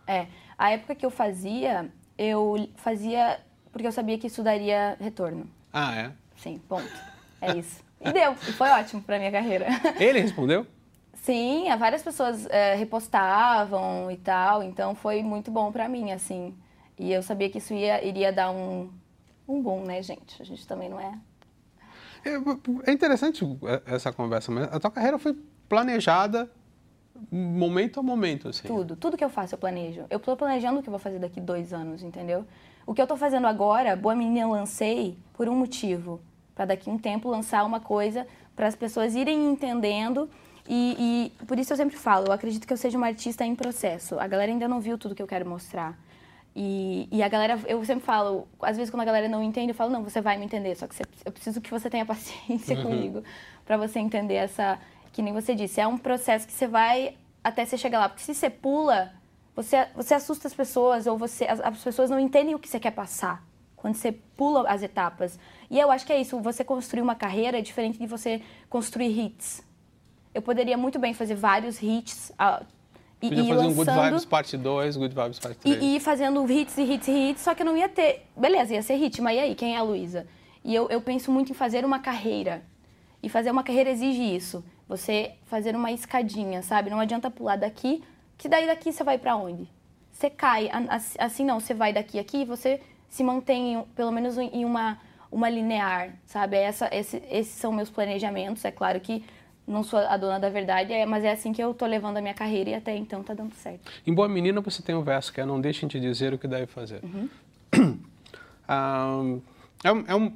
É. 0.06 0.26
A 0.58 0.72
época 0.72 0.94
que 0.94 1.06
eu 1.06 1.10
fazia, 1.10 1.88
eu 2.18 2.68
fazia 2.76 3.40
porque 3.72 3.86
eu 3.86 3.92
sabia 3.92 4.18
que 4.18 4.26
isso 4.26 4.42
daria 4.42 4.96
retorno. 5.00 5.48
Ah, 5.72 5.96
é? 5.96 6.12
Sim, 6.36 6.60
ponto. 6.68 6.92
É 7.40 7.56
isso. 7.56 7.82
E 8.00 8.12
deu. 8.12 8.32
E 8.32 8.52
foi 8.52 8.68
ótimo 8.68 9.02
pra 9.02 9.18
minha 9.18 9.32
carreira. 9.32 9.66
Ele 9.98 10.20
respondeu? 10.20 10.66
Sim, 11.14 11.64
várias 11.78 12.02
pessoas 12.02 12.46
é, 12.50 12.74
repostavam 12.74 14.10
e 14.10 14.16
tal, 14.16 14.62
então 14.62 14.94
foi 14.94 15.22
muito 15.22 15.50
bom 15.50 15.70
pra 15.70 15.88
mim, 15.88 16.10
assim. 16.10 16.54
E 16.98 17.12
eu 17.12 17.22
sabia 17.22 17.48
que 17.48 17.58
isso 17.58 17.72
ia, 17.72 18.04
iria 18.04 18.32
dar 18.32 18.50
um, 18.50 18.90
um 19.48 19.62
boom, 19.62 19.84
né, 19.84 20.02
gente? 20.02 20.40
A 20.42 20.44
gente 20.44 20.66
também 20.66 20.88
não 20.88 21.00
é. 21.00 21.18
É, 22.24 22.90
é 22.90 22.92
interessante 22.92 23.44
essa 23.86 24.12
conversa, 24.12 24.50
mas 24.50 24.64
a 24.64 24.80
tua 24.80 24.90
carreira 24.90 25.18
foi 25.18 25.36
planejada 25.68 26.50
momento 27.30 28.00
a 28.00 28.02
momento, 28.02 28.48
assim. 28.48 28.66
Tudo, 28.66 28.96
tudo 28.96 29.16
que 29.16 29.24
eu 29.24 29.30
faço 29.30 29.54
eu 29.54 29.58
planejo. 29.58 30.04
Eu 30.10 30.18
tô 30.18 30.36
planejando 30.36 30.80
o 30.80 30.82
que 30.82 30.88
eu 30.88 30.92
vou 30.92 30.98
fazer 30.98 31.18
daqui 31.18 31.40
dois 31.40 31.72
anos, 31.72 32.02
entendeu? 32.02 32.44
O 32.86 32.94
que 32.94 33.00
eu 33.00 33.06
tô 33.06 33.16
fazendo 33.16 33.46
agora, 33.46 33.94
Boa 33.96 34.14
Menina 34.14 34.40
eu 34.40 34.50
lancei 34.50 35.16
por 35.34 35.48
um 35.48 35.54
motivo. 35.54 36.20
Pra 36.54 36.64
daqui 36.64 36.90
um 36.90 36.98
tempo 36.98 37.28
lançar 37.28 37.64
uma 37.64 37.80
coisa 37.80 38.26
para 38.54 38.66
as 38.66 38.74
pessoas 38.76 39.14
irem 39.14 39.46
entendendo. 39.50 40.28
E, 40.68 41.32
e 41.40 41.44
por 41.46 41.58
isso 41.58 41.72
eu 41.72 41.76
sempre 41.76 41.96
falo, 41.96 42.26
eu 42.26 42.32
acredito 42.32 42.66
que 42.66 42.72
eu 42.72 42.76
seja 42.76 42.98
uma 42.98 43.06
artista 43.06 43.44
em 43.44 43.54
processo. 43.54 44.18
A 44.18 44.26
galera 44.26 44.50
ainda 44.52 44.68
não 44.68 44.80
viu 44.80 44.98
tudo 44.98 45.14
que 45.14 45.22
eu 45.22 45.26
quero 45.26 45.48
mostrar. 45.48 45.98
E, 46.54 47.08
e 47.10 47.22
a 47.22 47.28
galera, 47.28 47.58
eu 47.66 47.82
sempre 47.84 48.04
falo, 48.04 48.46
às 48.60 48.76
vezes 48.76 48.90
quando 48.90 49.00
a 49.00 49.06
galera 49.06 49.26
não 49.28 49.42
entende, 49.42 49.70
eu 49.70 49.74
falo, 49.74 49.90
não, 49.90 50.02
você 50.04 50.20
vai 50.20 50.36
me 50.36 50.44
entender, 50.44 50.74
só 50.76 50.86
que 50.86 50.94
você- 50.94 51.02
eu 51.24 51.32
preciso 51.32 51.62
que 51.62 51.70
você 51.70 51.88
tenha 51.88 52.04
paciência 52.06 52.76
comigo 52.82 53.22
para 53.64 53.78
você 53.78 53.98
entender 53.98 54.34
essa, 54.34 54.78
que 55.12 55.22
nem 55.22 55.32
você 55.32 55.54
disse, 55.54 55.80
é 55.80 55.86
um 55.86 55.96
processo 55.96 56.46
que 56.46 56.52
você 56.52 56.66
vai 56.66 57.16
até 57.42 57.64
você 57.64 57.78
chegar 57.78 58.00
lá, 58.00 58.08
porque 58.10 58.22
se 58.22 58.34
você 58.34 58.50
pula, 58.50 59.12
você, 59.54 59.86
você 59.94 60.14
assusta 60.14 60.48
as 60.48 60.54
pessoas 60.54 61.06
ou 61.06 61.16
você, 61.18 61.44
as, 61.44 61.60
as 61.60 61.78
pessoas 61.82 62.10
não 62.10 62.18
entendem 62.18 62.54
o 62.54 62.58
que 62.58 62.68
você 62.68 62.80
quer 62.80 62.92
passar 62.92 63.44
quando 63.76 63.94
você 63.96 64.12
pula 64.12 64.68
as 64.68 64.82
etapas. 64.82 65.38
E 65.68 65.78
eu 65.78 65.90
acho 65.90 66.06
que 66.06 66.12
é 66.12 66.20
isso, 66.20 66.38
você 66.40 66.62
construir 66.64 67.02
uma 67.02 67.14
carreira 67.14 67.58
é 67.58 67.60
diferente 67.60 67.98
de 67.98 68.06
você 68.06 68.40
construir 68.70 69.18
hits. 69.18 69.62
Eu 70.32 70.40
poderia 70.40 70.78
muito 70.78 70.98
bem 70.98 71.12
fazer 71.12 71.34
vários 71.34 71.82
hits 71.82 72.32
ah, 72.38 72.62
e, 73.20 73.28
Podia 73.28 73.44
fazer 73.44 73.66
um 73.66 73.74
Good 73.74 73.90
lançando- 73.90 74.04
Vibes 74.04 74.24
parte 74.24 74.56
2, 74.56 74.96
Good 74.96 75.14
Vibes 75.14 75.38
parte 75.38 75.58
3. 75.58 75.76
e, 75.76 75.84
e 75.84 75.96
ir 75.96 76.00
fazendo 76.00 76.50
hits 76.50 76.76
e 76.78 76.82
hits 76.82 77.08
e 77.08 77.12
hits, 77.30 77.42
só 77.42 77.54
que 77.54 77.62
eu 77.62 77.66
não 77.66 77.76
ia 77.76 77.88
ter. 77.88 78.26
Beleza, 78.36 78.74
ia 78.74 78.82
ser 78.82 78.94
hit, 78.96 79.20
mas 79.20 79.36
e 79.36 79.40
aí? 79.40 79.54
Quem 79.54 79.74
é 79.74 79.78
a 79.78 79.82
Luísa? 79.82 80.26
E 80.64 80.74
eu, 80.74 80.88
eu 80.88 81.00
penso 81.00 81.30
muito 81.30 81.50
em 81.50 81.54
fazer 81.54 81.84
uma 81.84 81.98
carreira. 81.98 82.62
E 83.22 83.28
fazer 83.28 83.50
uma 83.50 83.62
carreira 83.62 83.90
exige 83.90 84.22
isso. 84.22 84.64
Você 84.88 85.32
fazer 85.46 85.76
uma 85.76 85.92
escadinha, 85.92 86.62
sabe? 86.62 86.90
Não 86.90 86.98
adianta 86.98 87.30
pular 87.30 87.56
daqui, 87.56 88.02
que 88.42 88.48
daí 88.48 88.66
daqui 88.66 88.92
você 88.92 89.04
vai 89.04 89.18
pra 89.18 89.36
onde? 89.36 89.68
Você 90.12 90.28
cai. 90.28 90.68
Assim 91.18 91.44
não, 91.44 91.60
você 91.60 91.72
vai 91.72 91.92
daqui 91.92 92.18
aqui 92.18 92.38
e 92.38 92.44
você 92.44 92.80
se 93.08 93.22
mantém 93.22 93.84
pelo 93.94 94.10
menos 94.10 94.36
em 94.36 94.64
uma, 94.64 94.98
uma 95.30 95.48
linear, 95.48 96.14
sabe? 96.26 96.56
Essa, 96.56 96.88
esse- 96.92 97.22
esses 97.30 97.54
são 97.54 97.70
meus 97.72 97.88
planejamentos. 97.88 98.64
É 98.64 98.72
claro 98.72 98.98
que 99.00 99.24
não 99.64 99.84
sou 99.84 100.00
a 100.00 100.16
dona 100.16 100.40
da 100.40 100.48
verdade, 100.50 100.92
é- 100.92 101.06
mas 101.06 101.22
é 101.22 101.30
assim 101.30 101.52
que 101.52 101.62
eu 101.62 101.72
tô 101.72 101.86
levando 101.86 102.16
a 102.16 102.20
minha 102.20 102.34
carreira 102.34 102.70
e 102.70 102.74
até 102.74 102.96
então 102.96 103.22
tá 103.22 103.32
dando 103.32 103.54
certo. 103.54 103.88
Em 104.04 104.12
Boa 104.12 104.28
Menina 104.28 104.60
você 104.60 104.82
tem 104.82 104.94
um 104.94 105.02
verso 105.04 105.32
que 105.32 105.40
é 105.40 105.44
Não 105.46 105.60
deixem 105.60 105.88
te 105.88 106.00
dizer 106.00 106.34
o 106.34 106.38
que 106.38 106.48
deve 106.48 106.66
fazer. 106.66 107.00
Uhum. 107.04 107.28
Ah, 108.68 109.20
é, 109.84 109.92
um- 109.92 110.04
é 110.06 110.14
um- 110.16 110.32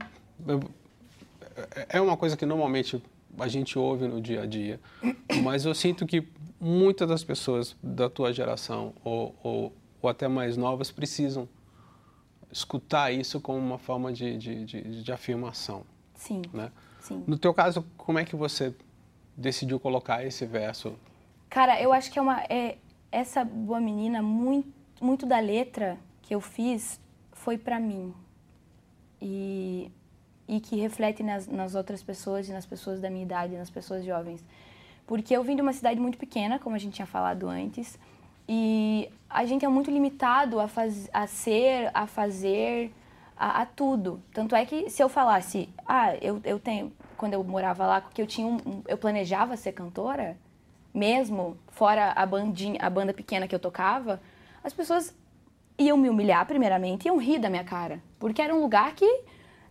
é 1.88 2.00
uma 2.00 2.16
coisa 2.16 2.36
que 2.36 2.44
normalmente 2.44 3.02
a 3.38 3.48
gente 3.48 3.78
ouve 3.78 4.06
no 4.06 4.20
dia 4.20 4.42
a 4.42 4.46
dia, 4.46 4.80
mas 5.42 5.64
eu 5.64 5.74
sinto 5.74 6.06
que 6.06 6.26
muitas 6.60 7.08
das 7.08 7.22
pessoas 7.22 7.76
da 7.82 8.08
tua 8.08 8.32
geração 8.32 8.94
ou, 9.04 9.34
ou, 9.42 9.72
ou 10.00 10.10
até 10.10 10.26
mais 10.26 10.56
novas 10.56 10.90
precisam 10.90 11.48
escutar 12.50 13.12
isso 13.12 13.40
como 13.40 13.58
uma 13.58 13.78
forma 13.78 14.12
de, 14.12 14.36
de, 14.38 14.64
de, 14.64 15.02
de 15.02 15.12
afirmação. 15.12 15.84
Sim. 16.14 16.42
Né? 16.52 16.70
Sim. 17.00 17.22
No 17.26 17.38
teu 17.38 17.52
caso, 17.52 17.84
como 17.96 18.18
é 18.18 18.24
que 18.24 18.34
você 18.34 18.74
decidiu 19.36 19.78
colocar 19.78 20.24
esse 20.24 20.46
verso? 20.46 20.94
Cara, 21.50 21.80
eu 21.80 21.92
acho 21.92 22.10
que 22.10 22.18
é 22.18 22.22
uma 22.22 22.40
é, 22.44 22.78
essa 23.12 23.44
boa 23.44 23.80
menina 23.80 24.22
muito 24.22 24.76
muito 25.00 25.26
da 25.26 25.38
letra 25.38 25.98
que 26.22 26.34
eu 26.34 26.40
fiz 26.40 27.00
foi 27.32 27.58
para 27.58 27.78
mim 27.78 28.14
e 29.20 29.90
e 30.48 30.60
que 30.60 30.76
reflete 30.76 31.22
nas, 31.22 31.46
nas 31.46 31.74
outras 31.74 32.02
pessoas 32.02 32.48
e 32.48 32.52
nas 32.52 32.66
pessoas 32.66 33.00
da 33.00 33.10
minha 33.10 33.24
idade, 33.24 33.56
nas 33.56 33.70
pessoas 33.70 34.04
jovens, 34.04 34.44
porque 35.06 35.36
eu 35.36 35.42
vim 35.42 35.56
de 35.56 35.62
uma 35.62 35.72
cidade 35.72 36.00
muito 36.00 36.18
pequena, 36.18 36.58
como 36.58 36.74
a 36.76 36.78
gente 36.78 36.94
tinha 36.94 37.06
falado 37.06 37.48
antes, 37.48 37.98
e 38.48 39.08
a 39.28 39.44
gente 39.44 39.64
é 39.64 39.68
muito 39.68 39.90
limitado 39.90 40.60
a, 40.60 40.68
faz, 40.68 41.08
a 41.12 41.26
ser, 41.26 41.90
a 41.92 42.06
fazer, 42.06 42.92
a, 43.36 43.62
a, 43.62 43.66
tudo. 43.66 44.22
Tanto 44.32 44.54
é 44.54 44.64
que 44.64 44.88
se 44.88 45.02
eu 45.02 45.08
falasse, 45.08 45.68
ah, 45.86 46.14
eu, 46.16 46.40
eu 46.44 46.58
tenho, 46.58 46.92
quando 47.16 47.34
eu 47.34 47.42
morava 47.42 47.86
lá, 47.86 48.00
que 48.00 48.22
eu 48.22 48.26
tinha 48.26 48.46
um, 48.46 48.82
eu 48.86 48.96
planejava 48.96 49.56
ser 49.56 49.72
cantora, 49.72 50.36
mesmo 50.94 51.56
fora 51.68 52.12
a 52.12 52.24
bandinha, 52.24 52.78
a 52.80 52.88
banda 52.88 53.12
pequena 53.12 53.46
que 53.46 53.54
eu 53.54 53.58
tocava, 53.58 54.20
as 54.62 54.72
pessoas 54.72 55.14
iam 55.78 55.96
me 55.96 56.08
humilhar 56.08 56.46
primeiramente, 56.46 57.06
iam 57.06 57.18
rir 57.18 57.38
da 57.38 57.50
minha 57.50 57.64
cara, 57.64 58.00
porque 58.18 58.40
era 58.40 58.54
um 58.54 58.60
lugar 58.60 58.94
que 58.94 59.22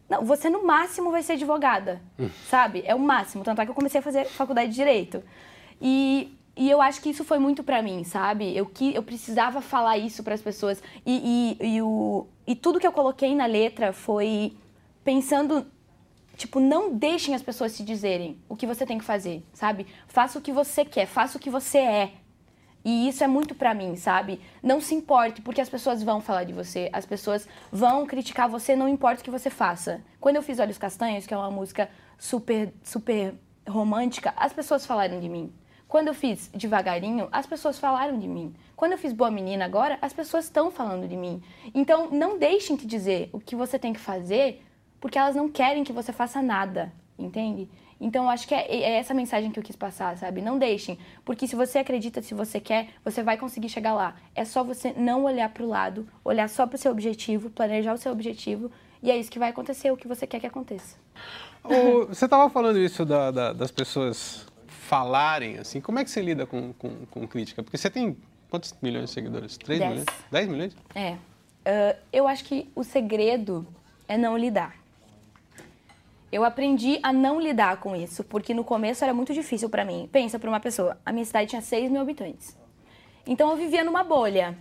não, 0.09 0.23
você 0.23 0.49
no 0.49 0.65
máximo 0.65 1.11
vai 1.11 1.23
ser 1.23 1.33
advogada, 1.33 2.01
sabe? 2.49 2.83
É 2.85 2.93
o 2.93 2.99
máximo. 2.99 3.43
Tanto 3.43 3.61
é 3.61 3.65
que 3.65 3.71
eu 3.71 3.75
comecei 3.75 3.99
a 3.99 4.03
fazer 4.03 4.25
faculdade 4.25 4.69
de 4.69 4.75
direito. 4.75 5.23
E 5.81 6.35
e 6.57 6.69
eu 6.69 6.81
acho 6.81 7.01
que 7.01 7.09
isso 7.09 7.25
foi 7.25 7.37
muito 7.37 7.63
para 7.63 7.81
mim, 7.81 8.03
sabe? 8.05 8.55
Eu, 8.55 8.65
que, 8.65 8.95
eu 8.95 9.03
precisava 9.03 9.59
falar 9.59 9.97
isso 9.97 10.23
para 10.23 10.33
as 10.33 10.41
pessoas. 10.41 10.81
E, 11.05 11.57
e, 11.59 11.75
e, 11.75 11.81
o, 11.81 12.27
e 12.47 12.55
tudo 12.55 12.79
que 12.79 12.87
eu 12.87 12.93
coloquei 12.93 13.35
na 13.35 13.45
letra 13.45 13.91
foi 13.91 14.53
pensando, 15.03 15.65
tipo, 16.37 16.61
não 16.61 16.95
deixem 16.95 17.35
as 17.35 17.41
pessoas 17.41 17.75
te 17.75 17.83
dizerem 17.83 18.39
o 18.47 18.55
que 18.55 18.65
você 18.65 18.85
tem 18.85 18.97
que 18.97 19.03
fazer, 19.03 19.43
sabe? 19.53 19.85
Faça 20.07 20.39
o 20.39 20.41
que 20.41 20.53
você 20.53 20.85
quer, 20.85 21.07
faça 21.07 21.37
o 21.37 21.41
que 21.41 21.49
você 21.49 21.79
é. 21.79 22.13
E 22.85 23.09
isso 23.09 23.23
é 23.23 23.27
muito 23.27 23.55
para 23.55 23.73
mim, 23.73 23.95
sabe? 23.97 24.39
Não 24.61 24.79
se 24.79 24.93
importe, 24.93 25.41
porque 25.41 25.59
as 25.59 25.67
pessoas 25.67 26.03
vão 26.03 26.21
falar 26.21 26.43
de 26.43 26.53
você, 26.53 26.89
as 26.93 27.05
pessoas 27.05 27.47
vão 27.71 28.05
criticar 28.05 28.47
você, 28.47 28.75
não 28.75 28.87
importa 28.87 29.21
o 29.21 29.23
que 29.25 29.31
você 29.31 29.49
faça. 29.49 30.01
Quando 30.21 30.35
eu 30.35 30.43
fiz 30.43 30.59
Olhos 30.59 30.77
Castanhos, 30.77 31.25
que 31.25 31.33
é 31.33 31.37
uma 31.37 31.49
música 31.49 31.89
super, 32.17 32.71
super 32.83 33.33
romântica, 33.67 34.33
as 34.37 34.53
pessoas 34.53 34.85
falaram 34.85 35.19
de 35.19 35.27
mim 35.27 35.51
quando 35.87 36.07
eu 36.09 36.13
fiz 36.13 36.49
devagarinho, 36.53 37.29
as 37.31 37.45
pessoas 37.45 37.79
falaram 37.79 38.19
de 38.19 38.27
mim. 38.27 38.53
Quando 38.75 38.93
eu 38.93 38.97
fiz 38.97 39.13
boa 39.13 39.31
menina 39.31 39.63
agora, 39.65 39.97
as 40.01 40.11
pessoas 40.11 40.43
estão 40.45 40.69
falando 40.71 41.07
de 41.07 41.15
mim. 41.15 41.41
Então, 41.73 42.09
não 42.11 42.37
deixem 42.37 42.75
te 42.75 42.85
dizer 42.85 43.29
o 43.31 43.39
que 43.39 43.55
você 43.55 43.77
tem 43.77 43.93
que 43.93 43.99
fazer, 43.99 44.61
porque 44.99 45.17
elas 45.17 45.35
não 45.35 45.47
querem 45.47 45.83
que 45.83 45.93
você 45.93 46.11
faça 46.11 46.41
nada, 46.41 46.91
entende? 47.17 47.69
Então, 48.05 48.25
eu 48.25 48.29
acho 48.29 48.47
que 48.47 48.53
é, 48.53 48.67
é 48.67 48.97
essa 48.97 49.15
mensagem 49.15 49.49
que 49.49 49.57
eu 49.57 49.63
quis 49.63 49.75
passar, 49.75 50.15
sabe? 50.15 50.39
Não 50.39 50.59
deixem, 50.59 50.95
porque 51.25 51.47
se 51.47 51.55
você 51.55 51.79
acredita, 51.79 52.21
se 52.21 52.35
você 52.35 52.59
quer, 52.59 52.89
você 53.03 53.23
vai 53.23 53.35
conseguir 53.35 53.67
chegar 53.67 53.95
lá. 53.95 54.15
É 54.35 54.45
só 54.45 54.63
você 54.63 54.93
não 54.95 55.23
olhar 55.23 55.49
para 55.49 55.63
o 55.63 55.67
lado, 55.67 56.07
olhar 56.23 56.47
só 56.47 56.67
para 56.67 56.75
o 56.75 56.77
seu 56.77 56.91
objetivo, 56.91 57.49
planejar 57.49 57.95
o 57.95 57.97
seu 57.97 58.11
objetivo, 58.11 58.69
e 59.01 59.09
é 59.09 59.17
isso 59.17 59.31
que 59.31 59.39
vai 59.39 59.49
acontecer, 59.49 59.89
o 59.89 59.97
que 59.97 60.07
você 60.07 60.27
quer 60.27 60.39
que 60.39 60.45
aconteça. 60.45 60.97
você 62.07 62.25
estava 62.25 62.47
falando 62.47 62.77
isso 62.77 63.03
da, 63.03 63.31
da, 63.31 63.53
das 63.53 63.71
pessoas 63.71 64.45
falarem, 64.67 65.57
assim, 65.57 65.81
como 65.81 65.97
é 65.97 66.03
que 66.03 66.11
você 66.11 66.21
lida 66.21 66.45
com, 66.45 66.73
com, 66.73 67.07
com 67.07 67.27
crítica? 67.27 67.63
Porque 67.63 67.75
você 67.75 67.89
tem 67.89 68.15
quantos 68.51 68.75
milhões 68.83 69.05
de 69.05 69.15
seguidores? 69.15 69.57
3 69.57 69.79
Dez. 69.79 69.89
milhões? 69.89 70.05
10 70.31 70.47
milhões? 70.47 70.77
É. 70.93 71.13
Uh, 71.13 71.97
eu 72.13 72.27
acho 72.27 72.43
que 72.43 72.69
o 72.75 72.83
segredo 72.83 73.65
é 74.07 74.15
não 74.15 74.37
lidar. 74.37 74.84
Eu 76.31 76.43
aprendi 76.43 76.99
a 77.01 77.13
não 77.13 77.39
lidar 77.39 77.77
com 77.77 77.95
isso, 77.95 78.23
porque 78.23 78.53
no 78.53 78.63
começo 78.63 79.03
era 79.03 79.13
muito 79.13 79.33
difícil 79.33 79.69
para 79.69 79.85
mim. 79.85 80.09
Pensa 80.11 80.39
para 80.39 80.49
uma 80.49 80.59
pessoa, 80.59 80.97
a 81.05 81.11
minha 81.11 81.25
cidade 81.25 81.49
tinha 81.49 81.61
6 81.61 81.91
mil 81.91 82.01
habitantes. 82.01 82.57
Então 83.25 83.49
eu 83.49 83.55
vivia 83.55 83.83
numa 83.83 84.03
bolha. 84.03 84.57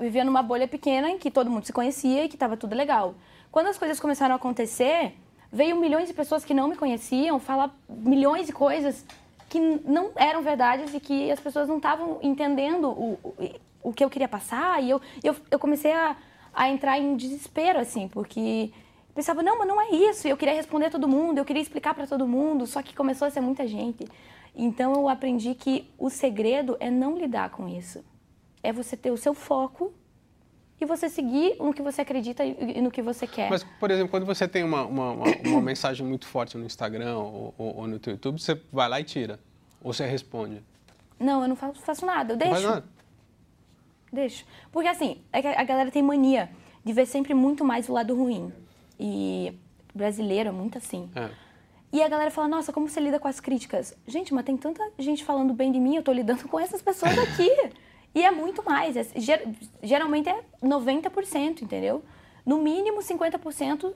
Vivia 0.00 0.24
numa 0.24 0.42
bolha 0.42 0.66
pequena 0.66 1.10
em 1.10 1.18
que 1.18 1.30
todo 1.30 1.50
mundo 1.50 1.66
se 1.66 1.72
conhecia 1.72 2.24
e 2.24 2.28
que 2.28 2.36
estava 2.36 2.56
tudo 2.56 2.74
legal. 2.74 3.14
Quando 3.50 3.68
as 3.68 3.78
coisas 3.78 4.00
começaram 4.00 4.34
a 4.34 4.36
acontecer, 4.36 5.14
veio 5.52 5.76
milhões 5.76 6.08
de 6.08 6.14
pessoas 6.14 6.44
que 6.44 6.54
não 6.54 6.68
me 6.68 6.76
conheciam 6.76 7.38
falar 7.38 7.74
milhões 7.88 8.46
de 8.46 8.52
coisas 8.52 9.04
que 9.48 9.58
não 9.58 10.10
eram 10.14 10.42
verdades 10.42 10.94
e 10.94 11.00
que 11.00 11.30
as 11.30 11.40
pessoas 11.40 11.68
não 11.68 11.78
estavam 11.78 12.18
entendendo 12.22 12.88
o, 12.88 13.18
o, 13.22 13.34
o, 13.82 13.92
que 13.92 14.04
eu 14.04 14.10
queria 14.10 14.28
passar. 14.28 14.82
E 14.82 14.90
eu, 14.90 15.00
eu, 15.22 15.34
eu 15.50 15.58
comecei 15.58 15.92
a, 15.92 16.16
a 16.52 16.68
entrar 16.68 16.98
em 16.98 17.16
desespero, 17.16 17.78
assim, 17.78 18.08
porque 18.08 18.70
pensava, 19.18 19.42
não, 19.42 19.58
mas 19.58 19.66
não 19.66 19.80
é 19.80 19.90
isso. 19.90 20.28
Eu 20.28 20.36
queria 20.36 20.54
responder 20.54 20.86
a 20.86 20.90
todo 20.90 21.08
mundo, 21.08 21.38
eu 21.38 21.44
queria 21.44 21.60
explicar 21.60 21.92
para 21.92 22.06
todo 22.06 22.26
mundo, 22.26 22.68
só 22.68 22.80
que 22.80 22.94
começou 22.94 23.26
a 23.26 23.30
ser 23.30 23.40
muita 23.40 23.66
gente. 23.66 24.06
Então 24.54 24.94
eu 24.94 25.08
aprendi 25.08 25.56
que 25.56 25.90
o 25.98 26.08
segredo 26.08 26.76
é 26.78 26.88
não 26.88 27.18
lidar 27.18 27.50
com 27.50 27.68
isso. 27.68 28.04
É 28.62 28.72
você 28.72 28.96
ter 28.96 29.10
o 29.10 29.16
seu 29.16 29.34
foco 29.34 29.92
e 30.80 30.86
você 30.86 31.08
seguir 31.08 31.56
no 31.58 31.74
que 31.74 31.82
você 31.82 32.02
acredita 32.02 32.44
e 32.44 32.80
no 32.80 32.92
que 32.92 33.02
você 33.02 33.26
quer. 33.26 33.50
Mas, 33.50 33.64
por 33.64 33.90
exemplo, 33.90 34.08
quando 34.08 34.24
você 34.24 34.46
tem 34.46 34.62
uma, 34.62 34.86
uma, 34.86 35.10
uma, 35.10 35.26
uma 35.46 35.60
mensagem 35.60 36.06
muito 36.06 36.24
forte 36.28 36.56
no 36.56 36.64
Instagram 36.64 37.18
ou, 37.18 37.54
ou, 37.58 37.76
ou, 37.78 37.86
no 37.88 37.94
YouTube, 37.94 38.40
você 38.40 38.60
vai 38.72 38.88
lá 38.88 39.00
e 39.00 39.04
tira? 39.04 39.40
Ou 39.82 39.92
você 39.92 40.06
responde? 40.06 40.62
Não, 41.18 41.42
eu 41.42 41.48
não 41.48 41.56
faço, 41.56 41.80
faço 41.80 42.06
nada, 42.06 42.34
eu 42.34 42.36
deixo. 42.36 42.54
Não 42.54 42.60
faz 42.60 42.74
nada? 42.74 42.86
Deixo. 44.12 44.46
Porque 44.70 44.88
assim, 44.88 45.20
é 45.32 45.60
a 45.60 45.64
galera 45.64 45.90
tem 45.90 46.02
mania 46.02 46.48
de 46.84 46.92
ver 46.92 47.06
sempre 47.06 47.34
muito 47.34 47.64
mais 47.64 47.88
o 47.88 47.92
lado 47.92 48.14
ruim. 48.14 48.52
E 48.98 49.58
brasileiro 49.94 50.48
é 50.48 50.52
muito 50.52 50.78
assim. 50.78 51.10
É. 51.14 51.28
E 51.92 52.02
a 52.02 52.08
galera 52.08 52.30
fala, 52.30 52.48
nossa, 52.48 52.72
como 52.72 52.88
você 52.88 53.00
lida 53.00 53.18
com 53.18 53.28
as 53.28 53.40
críticas? 53.40 53.96
Gente, 54.06 54.34
mas 54.34 54.44
tem 54.44 54.56
tanta 54.56 54.82
gente 54.98 55.24
falando 55.24 55.54
bem 55.54 55.72
de 55.72 55.80
mim, 55.80 55.96
eu 55.96 56.02
tô 56.02 56.12
lidando 56.12 56.46
com 56.46 56.60
essas 56.60 56.82
pessoas 56.82 57.16
aqui. 57.18 57.50
E 58.14 58.22
é 58.22 58.30
muito 58.30 58.62
mais. 58.64 58.96
É, 58.96 59.06
geralmente 59.82 60.28
é 60.28 60.42
90%, 60.62 61.62
entendeu? 61.62 62.02
No 62.44 62.58
mínimo 62.58 63.00
50% 63.00 63.94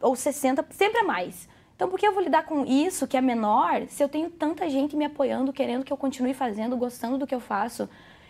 ou 0.00 0.12
60%, 0.12 0.66
sempre 0.70 1.00
é 1.00 1.02
mais. 1.02 1.48
Então, 1.74 1.88
por 1.88 1.98
que 1.98 2.06
eu 2.06 2.12
vou 2.12 2.22
lidar 2.22 2.44
com 2.44 2.64
isso, 2.64 3.06
que 3.06 3.16
é 3.16 3.20
menor, 3.20 3.86
se 3.88 4.02
eu 4.02 4.08
tenho 4.08 4.30
tanta 4.30 4.68
gente 4.68 4.94
me 4.94 5.04
apoiando, 5.04 5.52
querendo 5.52 5.84
que 5.84 5.92
eu 5.92 5.96
continue 5.96 6.32
fazendo, 6.32 6.76
gostando 6.76 7.18
do 7.18 7.26
que 7.26 7.34
eu 7.34 7.40
faço? 7.40 7.88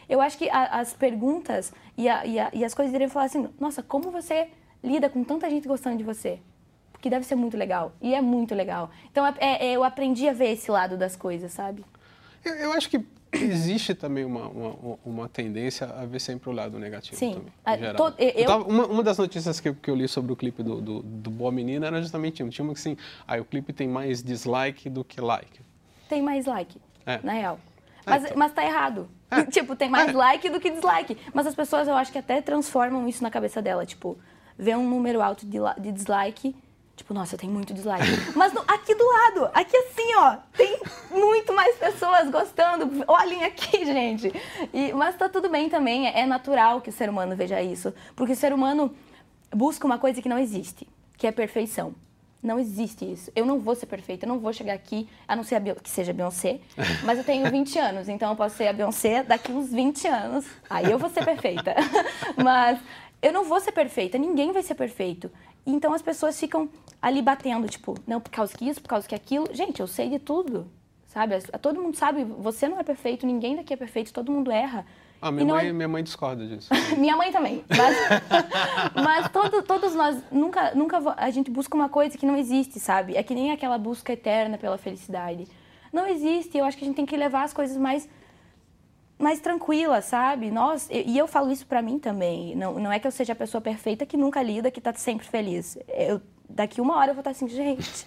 Eu 0.08 0.20
acho 0.20 0.38
que 0.38 0.48
a, 0.48 0.80
as 0.80 0.94
perguntas 0.94 1.72
e, 1.96 2.08
a, 2.08 2.24
e, 2.24 2.38
a, 2.38 2.50
e, 2.52 2.64
as 2.64 2.74
coisas 2.74 2.90
deveriam 2.90 3.10
falar 3.10 3.26
assim: 3.26 3.48
nossa, 3.60 3.82
como 3.82 4.10
você 4.10 4.48
lida 4.84 5.08
com 5.08 5.24
tanta 5.24 5.48
gente 5.48 5.66
gostando 5.66 5.96
de 5.96 6.04
você? 6.04 6.38
Porque 6.92 7.10
deve 7.10 7.24
ser 7.24 7.34
muito 7.34 7.56
legal. 7.56 7.92
E 8.00 8.14
é 8.14 8.20
muito 8.20 8.54
legal. 8.54 8.90
Então, 9.10 9.26
é, 9.26 9.36
é, 9.40 9.72
eu 9.72 9.82
aprendi 9.82 10.28
a 10.28 10.32
ver 10.32 10.52
esse 10.52 10.70
lado 10.70 10.96
das 10.96 11.16
coisas, 11.16 11.52
sabe? 11.52 11.84
Eu, 12.44 12.54
eu 12.54 12.72
acho 12.72 12.88
que 12.88 13.04
existe 13.32 13.94
também 13.94 14.24
uma, 14.24 14.48
uma, 14.48 14.98
uma, 15.04 15.28
tendência 15.28 15.86
a 15.86 16.04
ver 16.06 16.20
sempre 16.20 16.48
o 16.48 16.52
lado 16.52 16.78
negativo 16.78 17.16
Sim. 17.16 17.34
também, 17.34 17.52
ah, 17.64 17.76
geral. 17.76 17.96
Todo, 17.96 18.14
eu, 18.18 18.46
tava, 18.46 18.64
uma, 18.64 18.86
uma, 18.86 19.02
das 19.02 19.18
notícias 19.18 19.60
que 19.60 19.68
eu, 19.68 19.74
que 19.74 19.90
eu, 19.90 19.94
li 19.94 20.06
sobre 20.06 20.32
o 20.32 20.36
clipe 20.36 20.62
do, 20.62 20.80
do, 20.80 21.02
do 21.02 21.30
Boa 21.30 21.50
Menina 21.50 21.86
era 21.86 22.00
justamente 22.00 22.42
isso. 22.42 22.50
Tinha 22.50 22.64
uma 22.64 22.74
que 22.74 22.80
assim, 22.80 22.96
ah, 23.26 23.36
o 23.40 23.44
clipe 23.44 23.72
tem 23.72 23.88
mais 23.88 24.22
dislike 24.22 24.88
do 24.88 25.04
que 25.04 25.20
like. 25.20 25.60
Tem 26.08 26.22
mais 26.22 26.46
like, 26.46 26.80
é. 27.06 27.18
na 27.22 27.32
real. 27.32 27.58
É, 28.06 28.10
mas, 28.10 28.22
é, 28.22 28.26
então. 28.26 28.38
mas 28.38 28.52
tá 28.52 28.64
errado. 28.64 29.08
É. 29.30 29.44
Tipo, 29.50 29.74
tem 29.74 29.88
mais 29.88 30.10
é. 30.10 30.12
like 30.12 30.48
do 30.48 30.60
que 30.60 30.70
dislike. 30.70 31.16
Mas 31.32 31.46
as 31.46 31.54
pessoas, 31.54 31.88
eu 31.88 31.94
acho 31.94 32.12
que 32.12 32.18
até 32.18 32.40
transformam 32.40 33.08
isso 33.08 33.22
na 33.22 33.30
cabeça 33.30 33.60
dela. 33.60 33.84
Tipo, 33.84 34.16
vê 34.58 34.74
um 34.74 34.88
número 34.88 35.20
alto 35.20 35.46
de, 35.46 35.58
de 35.78 35.92
dislike 35.92 36.54
Tipo, 36.96 37.12
nossa, 37.12 37.36
tem 37.36 37.50
muito 37.50 37.74
dislike. 37.74 38.06
Mas 38.36 38.52
no, 38.52 38.60
aqui 38.68 38.94
do 38.94 39.04
lado, 39.04 39.50
aqui 39.52 39.76
assim, 39.76 40.14
ó, 40.16 40.36
tem 40.56 40.78
muito 41.10 41.52
mais 41.52 41.76
pessoas 41.76 42.30
gostando. 42.30 43.04
Olhem 43.08 43.42
aqui, 43.44 43.82
gente. 43.84 44.32
E, 44.72 44.92
mas 44.92 45.16
tá 45.16 45.28
tudo 45.28 45.48
bem 45.48 45.68
também, 45.68 46.06
é 46.06 46.24
natural 46.24 46.80
que 46.80 46.90
o 46.90 46.92
ser 46.92 47.08
humano 47.08 47.34
veja 47.34 47.60
isso. 47.60 47.92
Porque 48.14 48.32
o 48.32 48.36
ser 48.36 48.52
humano 48.52 48.94
busca 49.52 49.84
uma 49.86 49.98
coisa 49.98 50.22
que 50.22 50.28
não 50.28 50.38
existe, 50.38 50.86
que 51.16 51.26
é 51.26 51.32
perfeição. 51.32 51.94
Não 52.40 52.60
existe 52.60 53.10
isso. 53.10 53.32
Eu 53.34 53.46
não 53.46 53.58
vou 53.58 53.74
ser 53.74 53.86
perfeita, 53.86 54.26
eu 54.26 54.28
não 54.28 54.38
vou 54.38 54.52
chegar 54.52 54.74
aqui, 54.74 55.08
a 55.26 55.34
não 55.34 55.42
ser 55.42 55.56
a 55.56 55.60
que 55.74 55.88
seja 55.88 56.12
a 56.12 56.14
Beyoncé, 56.14 56.60
mas 57.02 57.18
eu 57.18 57.24
tenho 57.24 57.50
20 57.50 57.78
anos, 57.78 58.08
então 58.08 58.30
eu 58.30 58.36
posso 58.36 58.56
ser 58.56 58.68
a 58.68 58.72
Beyoncé 58.72 59.22
daqui 59.24 59.50
uns 59.50 59.72
20 59.72 60.06
anos. 60.06 60.46
Aí 60.70 60.90
eu 60.90 60.98
vou 60.98 61.10
ser 61.10 61.24
perfeita. 61.24 61.74
mas 62.36 62.78
eu 63.24 63.32
não 63.32 63.44
vou 63.44 63.58
ser 63.58 63.72
perfeita, 63.72 64.18
ninguém 64.18 64.52
vai 64.52 64.62
ser 64.62 64.74
perfeito. 64.74 65.30
Então 65.66 65.94
as 65.94 66.02
pessoas 66.02 66.38
ficam 66.38 66.68
ali 67.00 67.22
batendo, 67.22 67.66
tipo, 67.68 67.94
não, 68.06 68.20
por 68.20 68.30
causa 68.30 68.54
que 68.56 68.68
isso, 68.68 68.82
por 68.82 68.88
causa 68.88 69.08
que 69.08 69.14
aquilo. 69.14 69.48
Gente, 69.52 69.80
eu 69.80 69.86
sei 69.86 70.10
de 70.10 70.18
tudo, 70.18 70.70
sabe? 71.06 71.34
Todo 71.60 71.80
mundo 71.80 71.96
sabe, 71.96 72.22
você 72.22 72.68
não 72.68 72.78
é 72.78 72.82
perfeito, 72.82 73.26
ninguém 73.26 73.56
daqui 73.56 73.72
é 73.72 73.76
perfeito, 73.76 74.12
todo 74.12 74.30
mundo 74.30 74.50
erra. 74.52 74.84
Ah, 75.22 75.32
minha, 75.32 75.46
não 75.46 75.54
mãe, 75.54 75.68
é- 75.68 75.72
minha 75.72 75.88
mãe 75.88 76.02
discorda 76.02 76.46
disso. 76.46 76.68
Minha 76.98 77.16
mãe 77.16 77.32
também. 77.32 77.64
Mas, 77.70 77.96
mas 79.02 79.28
todo- 79.32 79.62
todos 79.62 79.94
nós 79.94 80.18
nunca, 80.30 80.74
nunca 80.74 80.98
a 81.16 81.30
gente 81.30 81.50
busca 81.50 81.74
uma 81.74 81.88
coisa 81.88 82.18
que 82.18 82.26
não 82.26 82.36
existe, 82.36 82.78
sabe? 82.78 83.16
É 83.16 83.22
que 83.22 83.34
nem 83.34 83.50
aquela 83.50 83.78
busca 83.78 84.12
eterna 84.12 84.58
pela 84.58 84.76
felicidade. 84.76 85.48
Não 85.90 86.06
existe. 86.06 86.58
Eu 86.58 86.66
acho 86.66 86.76
que 86.76 86.84
a 86.84 86.86
gente 86.86 86.96
tem 86.96 87.06
que 87.06 87.16
levar 87.16 87.44
as 87.44 87.54
coisas 87.54 87.78
mais 87.78 88.06
mais 89.18 89.40
tranquilas, 89.40 90.04
sabe? 90.06 90.50
Nós, 90.50 90.88
e 90.90 91.16
eu 91.16 91.26
falo 91.26 91.50
isso 91.52 91.66
pra 91.66 91.80
mim 91.80 91.98
também. 91.98 92.54
Não, 92.56 92.74
não 92.78 92.92
é 92.92 92.98
que 92.98 93.06
eu 93.06 93.10
seja 93.12 93.32
a 93.32 93.36
pessoa 93.36 93.60
perfeita 93.60 94.04
que 94.04 94.16
nunca 94.16 94.42
lida, 94.42 94.70
que 94.70 94.80
tá 94.80 94.92
sempre 94.94 95.26
feliz. 95.26 95.78
Eu, 95.88 96.20
daqui 96.48 96.80
uma 96.80 96.96
hora 96.96 97.10
eu 97.10 97.14
vou 97.14 97.20
estar 97.20 97.30
assim, 97.30 97.48
gente, 97.48 98.06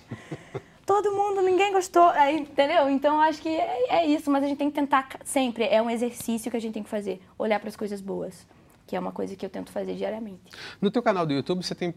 todo 0.86 1.12
mundo, 1.12 1.42
ninguém 1.42 1.72
gostou, 1.74 2.08
aí, 2.10 2.40
entendeu? 2.40 2.90
Então 2.90 3.20
acho 3.22 3.42
que 3.42 3.50
é, 3.50 3.86
é 4.02 4.06
isso, 4.06 4.30
mas 4.30 4.44
a 4.44 4.48
gente 4.48 4.58
tem 4.58 4.70
que 4.70 4.76
tentar 4.76 5.08
sempre, 5.24 5.64
é 5.66 5.82
um 5.82 5.90
exercício 5.90 6.52
que 6.52 6.58
a 6.58 6.60
gente 6.62 6.74
tem 6.74 6.84
que 6.84 6.90
fazer, 6.90 7.22
olhar 7.38 7.60
para 7.60 7.70
as 7.70 7.76
coisas 7.76 8.00
boas, 8.02 8.46
que 8.86 8.96
é 8.96 9.00
uma 9.00 9.12
coisa 9.12 9.36
que 9.36 9.46
eu 9.46 9.50
tento 9.50 9.72
fazer 9.72 9.96
diariamente. 9.96 10.40
No 10.82 10.90
teu 10.92 11.02
canal 11.02 11.26
do 11.26 11.34
YouTube, 11.34 11.64
você 11.66 11.74
tem, 11.76 11.94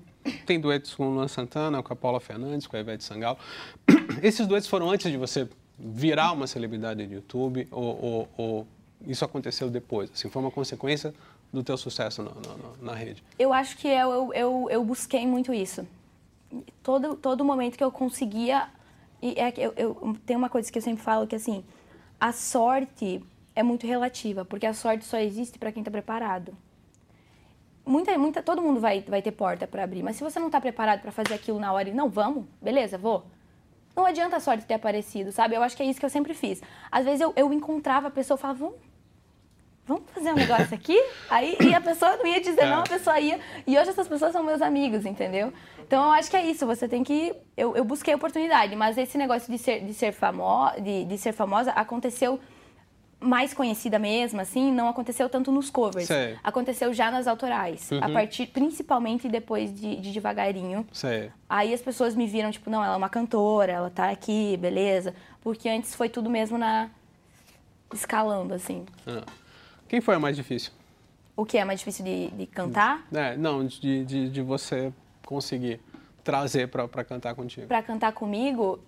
tem 0.47 0.59
duetos 0.61 0.95
com 0.95 1.09
o 1.09 1.15
Luan 1.15 1.29
Santana, 1.29 1.83
com 1.83 1.93
a 1.93 1.97
Paula 1.97 2.21
Fernandes, 2.21 2.67
com 2.67 2.77
a 2.77 2.81
Ivete 2.81 3.05
Sangalo. 3.05 3.39
Esses 4.23 4.47
duetos 4.47 4.69
foram 4.69 4.91
antes 4.91 5.11
de 5.11 5.17
você 5.17 5.49
virar 5.79 6.33
uma 6.33 6.47
celebridade 6.47 7.07
do 7.07 7.15
YouTube 7.15 7.67
ou, 7.71 8.05
ou- 8.05 8.29
ou 8.37 8.67
isso 9.07 9.25
aconteceu 9.25 9.71
depois? 9.71 10.11
Assim, 10.13 10.29
foi 10.29 10.43
uma 10.43 10.51
consequência 10.51 11.15
do 11.53 11.63
teu 11.63 11.77
sucesso 11.77 12.23
na, 12.23 12.33
na- 12.81 12.95
rede? 12.95 13.23
Eu 13.39 13.53
acho 13.53 13.77
que 13.77 13.89
eu, 13.89 14.33
eu, 14.33 14.69
eu, 14.71 14.85
busquei 14.85 15.27
muito 15.27 15.53
isso. 15.53 15.87
Todo, 16.83 17.17
todo 17.17 17.45
momento 17.45 17.77
que 17.77 17.85
eu 17.85 17.91
conseguia. 17.91 18.69
E 19.23 19.39
é 19.39 19.53
eu, 19.57 19.73
eu, 19.77 20.17
tem 20.25 20.37
uma 20.37 20.49
coisa 20.49 20.71
que 20.71 20.79
eu 20.79 20.83
sempre 20.83 21.03
falo 21.03 21.27
que 21.27 21.37
assim, 21.37 21.65
a 22.21 22.33
sorte 22.33 23.23
é 23.55 23.63
muito 23.63 23.87
relativa, 23.87 24.45
porque 24.45 24.67
a 24.67 24.75
sorte 24.75 25.05
só 25.05 25.19
existe 25.19 25.59
para 25.59 25.73
quem 25.73 25.81
está 25.81 25.91
preparado. 25.91 26.55
Muita, 27.85 28.17
muita, 28.17 28.43
todo 28.43 28.63
mundo 28.63 28.81
vai, 28.81 29.01
vai 29.01 29.21
ter 29.21 29.33
porta 29.33 29.67
para 29.67 29.83
abrir, 29.83 30.03
mas 30.03 30.17
se 30.17 30.23
você 30.23 30.39
não 30.39 30.47
está 30.47 30.61
preparado 30.61 31.01
para 31.01 31.11
fazer 31.11 31.35
aquilo 31.35 31.59
na 31.59 31.73
hora 31.73 31.89
e 31.89 31.93
não, 31.93 32.09
vamos, 32.09 32.45
beleza, 32.63 32.97
vou. 32.97 33.25
Não 33.97 34.07
adianta 34.07 34.37
a 34.37 34.41
sorte 34.41 34.65
ter 34.65 34.75
aparecido, 34.75 35.33
sabe? 35.33 35.57
Eu 35.57 35.63
acho 35.63 35.77
que 35.77 35.83
é 35.83 35.87
isso 35.87 35.99
que 35.99 36.07
eu 36.07 36.11
sempre 36.11 36.33
fiz. 36.33 36.63
Às 36.91 37.05
vezes 37.05 37.21
eu, 37.21 37.33
eu 37.35 37.53
encontrava 37.53 38.09
a 38.09 38.11
pessoa 38.11 38.39
e 38.39 38.41
falava, 38.41 38.59
vamos, 38.61 38.77
vamos 39.87 40.05
fazer 40.15 40.31
um 40.33 40.37
negócio 40.37 40.75
aqui? 40.75 40.97
Aí 41.29 41.57
e 41.61 41.75
a 41.75 41.81
pessoa 41.81 42.17
não 42.17 42.27
ia 42.27 42.41
dizer 42.41 42.63
É. 42.63 42.71
não, 42.71 42.81
a 42.81 42.85
pessoa 42.85 43.19
ia. 43.21 43.39
E 43.67 43.79
hoje 43.79 43.91
essas 43.91 44.07
pessoas 44.09 44.33
são 44.33 44.43
meus 44.43 44.63
amigos, 44.63 45.05
entendeu? 45.07 45.53
Então 45.87 46.05
eu 46.05 46.11
acho 46.13 46.31
que 46.31 46.37
é 46.37 46.45
isso, 46.45 46.65
você 46.67 46.87
tem 46.89 47.03
que. 47.03 47.35
Eu, 47.57 47.77
eu 47.77 47.85
busquei 47.85 48.15
oportunidade, 48.15 48.77
mas 48.77 48.97
esse 48.97 49.19
negócio 49.19 49.51
de 49.51 49.59
ser, 49.59 49.85
de 49.85 49.93
ser, 49.93 50.13
famo, 50.13 50.71
de, 50.81 51.05
de 51.05 51.19
ser 51.19 51.33
famosa 51.33 51.73
aconteceu 51.73 52.39
mais 53.23 53.53
conhecida 53.53 53.99
mesmo, 53.99 54.41
assim, 54.41 54.73
não 54.73 54.89
aconteceu 54.89 55.29
tanto 55.29 55.53
nos 55.53 55.69
covers. 55.69 56.07
Sei. 56.07 56.39
Aconteceu 56.43 56.95
já 56.95 57.11
nas 57.11 57.27
autorais. 57.27 57.91
A 58.01 58.07
Uhum. 58.07 58.15
partir, 58.15 58.47
principalmente 58.47 59.29
depois 59.29 59.75
de, 59.79 59.97
de 59.97 60.11
devagarinho. 60.11 60.87
Você, 60.91 61.31
Aí 61.47 61.75
as 61.75 61.83
pessoas 61.83 62.15
me 62.15 62.27
viram, 62.27 62.51
tipo, 62.51 62.71
não, 62.71 62.83
ela 62.83 62.95
é 62.95 62.97
uma 62.97 63.11
cantora, 63.11 63.73
ela 63.73 63.91
tá 63.91 64.09
aqui, 64.09 64.57
beleza. 64.57 65.15
Porque 65.43 65.69
antes 65.69 65.95
foi 65.95 66.09
tudo 66.09 66.31
mesmo 66.31 66.57
na. 66.57 66.89
escalando, 67.93 68.55
assim. 68.55 68.87
ah. 69.07 69.23
Quem 69.91 70.01
foi 70.01 70.15
a 70.15 70.21
mais 70.21 70.37
difícil? 70.37 70.71
O 71.37 71.45
que 71.45 71.59
é 71.59 71.65
mais 71.65 71.81
difícil 71.81 72.05
de, 72.05 72.29
de 72.29 72.47
cantar? 72.47 73.05
É, 73.13 73.37
não, 73.37 73.67
de, 73.67 74.05
de, 74.05 74.29
de 74.31 74.41
você 74.41 74.93
conseguir 75.27 75.81
trazer 76.23 76.69
para 76.69 77.03
cantar 77.03 77.35
contigo. 77.35 77.67
Pra 77.67 77.83
cantar 77.83 78.13
comigo, 78.13 78.79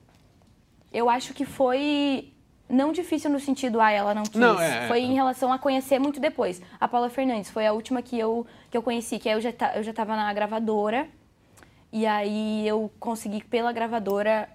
eu 0.93 1.11
acho 1.11 1.35
que 1.35 1.45
foi. 1.45 2.33
Não 2.69 2.93
difícil 2.93 3.29
no 3.31 3.41
sentido, 3.41 3.81
ah, 3.81 3.91
ela 3.91 4.15
não 4.15 4.23
quis. 4.23 4.41
Não, 4.41 4.61
é, 4.61 4.85
é. 4.85 4.87
Foi 4.87 5.01
em 5.01 5.13
relação 5.13 5.53
a 5.53 5.59
conhecer 5.59 5.99
muito 5.99 6.21
depois. 6.21 6.63
A 6.81 6.87
Paula 6.87 7.11
Fernandes 7.11 7.51
foi 7.51 7.67
a 7.67 7.73
última 7.73 8.01
que 8.01 8.17
eu, 8.17 8.47
que 8.71 8.77
eu 8.77 8.83
conheci, 8.83 9.19
que 9.19 9.29
aí 9.29 9.35
eu 9.35 9.41
já, 9.41 9.51
eu 9.75 9.83
já 9.83 9.93
tava 9.93 10.15
na 10.15 10.33
gravadora. 10.33 11.09
E 11.93 12.07
aí 12.07 12.67
eu 12.67 12.89
consegui, 13.01 13.43
pela 13.43 13.73
gravadora, 13.73 14.49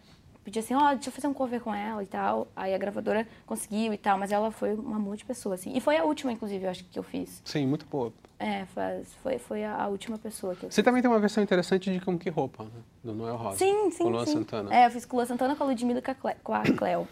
pedir 0.48 0.60
assim, 0.60 0.74
ó, 0.74 0.94
deixa 0.94 1.10
eu 1.10 1.14
fazer 1.14 1.28
um 1.28 1.34
cover 1.34 1.60
com 1.60 1.76
ela 1.76 2.02
e 2.02 2.06
tal. 2.06 2.48
Aí 2.56 2.74
a 2.74 2.78
gravadora 2.78 3.28
conseguiu 3.46 3.94
e 3.94 3.98
tal, 3.98 4.18
mas 4.18 4.32
ela 4.32 4.50
foi 4.50 4.74
um 4.74 4.96
amor 4.96 5.18
de 5.18 5.26
pessoa, 5.26 5.56
assim. 5.56 5.76
E 5.76 5.82
foi 5.82 5.98
a 5.98 6.06
última, 6.06 6.32
inclusive, 6.32 6.64
eu 6.64 6.70
acho 6.70 6.86
que 6.86 6.98
eu 6.98 7.04
fiz. 7.04 7.42
Sim, 7.44 7.68
muito 7.68 7.86
boa. 7.86 8.14
É, 8.40 8.66
foi, 9.22 9.40
foi 9.40 9.66
a, 9.66 9.88
última 9.88 10.18
pessoa 10.18 10.56
que 10.56 10.66
eu 10.66 10.72
Você 10.72 10.82
também 10.82 11.02
tem 11.02 11.12
uma 11.12 11.20
versão 11.20 11.44
interessante 11.44 11.92
de 11.92 12.00
Como 12.00 12.18
Que 12.18 12.30
Roupa, 12.30 12.64
né? 12.64 12.70
Do 13.04 13.14
Noel 13.14 13.36
Rosa. 13.36 13.58
Sim, 13.58 13.92
sim, 13.92 14.04
Com 14.04 14.10
Luan 14.10 14.26
sim. 14.26 14.34
Santana. 14.34 14.74
É, 14.74 14.86
eu 14.86 14.92
fiz 14.92 15.04
com 15.04 15.18
o 15.18 15.20
Luan 15.20 15.26
Santana, 15.26 15.54
com 15.54 15.66
a 15.66 15.68
Ludmilla 15.68 16.02
com 16.42 16.54
a 16.54 16.64
Cleo. 16.64 17.08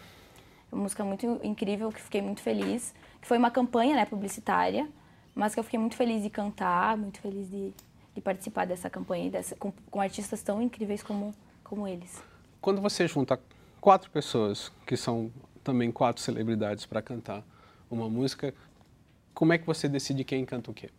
É 0.71 0.75
uma 0.75 0.83
música 0.83 1.03
muito 1.03 1.41
incrível, 1.43 1.91
que 1.91 2.01
fiquei 2.01 2.21
muito 2.21 2.41
feliz. 2.41 2.93
Que 3.19 3.27
foi 3.27 3.37
uma 3.37 3.51
campanha, 3.51 3.97
né, 3.97 4.05
publicitária, 4.05 4.87
mas 5.33 5.53
que 5.53 5.59
eu 5.59 5.63
fiquei 5.65 5.79
muito 5.79 5.97
feliz 5.97 6.23
de 6.23 6.29
cantar, 6.29 6.95
muito 6.95 7.19
feliz 7.19 7.49
de, 7.49 7.73
de 8.13 8.21
participar 8.21 8.65
dessa 8.65 8.89
campanha, 8.89 9.29
dessa, 9.29 9.57
com, 9.57 9.73
com 9.91 9.99
artistas 9.99 10.41
tão 10.41 10.61
incríveis 10.61 11.03
como, 11.03 11.33
como 11.65 11.85
eles. 11.85 12.23
Quando 12.65 12.81
você 12.81 13.07
junta 13.07 13.39
quatro 13.79 14.09
pessoas, 14.09 14.71
que 14.87 14.97
são 14.97 15.29
também 15.63 15.91
quatro 15.91 16.19
celebridades, 16.19 16.83
para 16.83 16.99
cantar 16.99 17.43
uma 17.91 18.09
música, 18.09 18.55
como 19.35 19.53
é 19.53 19.59
que 19.59 19.67
você 19.67 19.87
decide 19.87 20.23
quem 20.23 20.43
canta 20.43 20.71
o 20.71 20.73
quê? 20.73 20.89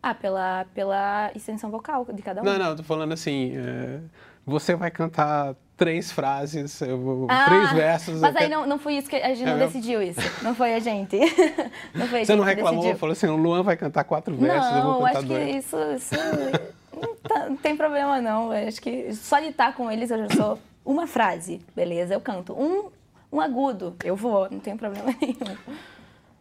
Ah, 0.00 0.14
pela, 0.14 0.66
pela 0.72 1.32
extensão 1.34 1.68
vocal 1.68 2.04
de 2.14 2.22
cada 2.22 2.42
um. 2.42 2.44
Não, 2.44 2.56
não, 2.56 2.76
tô 2.76 2.84
falando 2.84 3.10
assim, 3.10 3.54
é, 3.56 3.98
você 4.46 4.76
vai 4.76 4.88
cantar 4.88 5.56
três 5.76 6.12
frases, 6.12 6.78
vou- 6.78 7.26
Ah, 7.28 7.46
três 7.46 7.72
versos. 7.72 8.20
Mas 8.20 8.36
aí 8.36 8.46
quero- 8.46 8.60
não, 8.60 8.66
não 8.68 8.78
foi 8.78 8.94
isso 8.94 9.10
que 9.10 9.16
a 9.16 9.34
gente 9.34 9.42
É 9.42 9.46
não 9.50 9.56
mesmo? 9.58 9.66
decidiu 9.72 10.00
isso. 10.00 10.20
Não 10.44 10.54
foi 10.54 10.74
a 10.74 10.78
gente. 10.78 11.18
Não 11.92 12.06
foi 12.06 12.20
a 12.20 12.24
Você 12.24 12.32
gente 12.32 12.36
não 12.36 12.44
reclamou, 12.44 12.94
falou 12.96 13.12
assim, 13.14 13.26
o 13.26 13.34
Luan 13.36 13.64
vai 13.64 13.76
cantar 13.76 14.04
quatro 14.04 14.36
versos, 14.36 14.76
eu 14.76 14.82
vou 14.82 14.92
Não, 14.92 14.98
cantar 15.00 15.18
acho 15.18 15.26
que 15.26 15.34
dois. 15.34 15.56
isso, 15.56 15.76
isso 15.96 16.14
não, 16.14 16.70
tá- 17.28 17.48
não 17.48 17.56
tem 17.56 17.76
problema 17.76 18.20
não. 18.20 18.50
Acho 18.52 18.80
que 18.80 19.12
só 19.14 19.38
de 19.40 19.48
estar 19.48 19.74
com 19.74 19.90
eles 19.90 20.10
eu 20.10 20.18
já 20.18 20.28
sou 20.36 20.58
uma 20.84 21.06
frase, 21.06 21.60
beleza? 21.74 22.14
Eu 22.14 22.20
canto 22.20 22.52
um, 22.52 22.90
um 23.32 23.40
agudo, 23.40 23.96
eu 24.04 24.14
vou, 24.16 24.48
não 24.50 24.60
tem 24.60 24.76
problema 24.76 25.06
nenhum. 25.20 25.56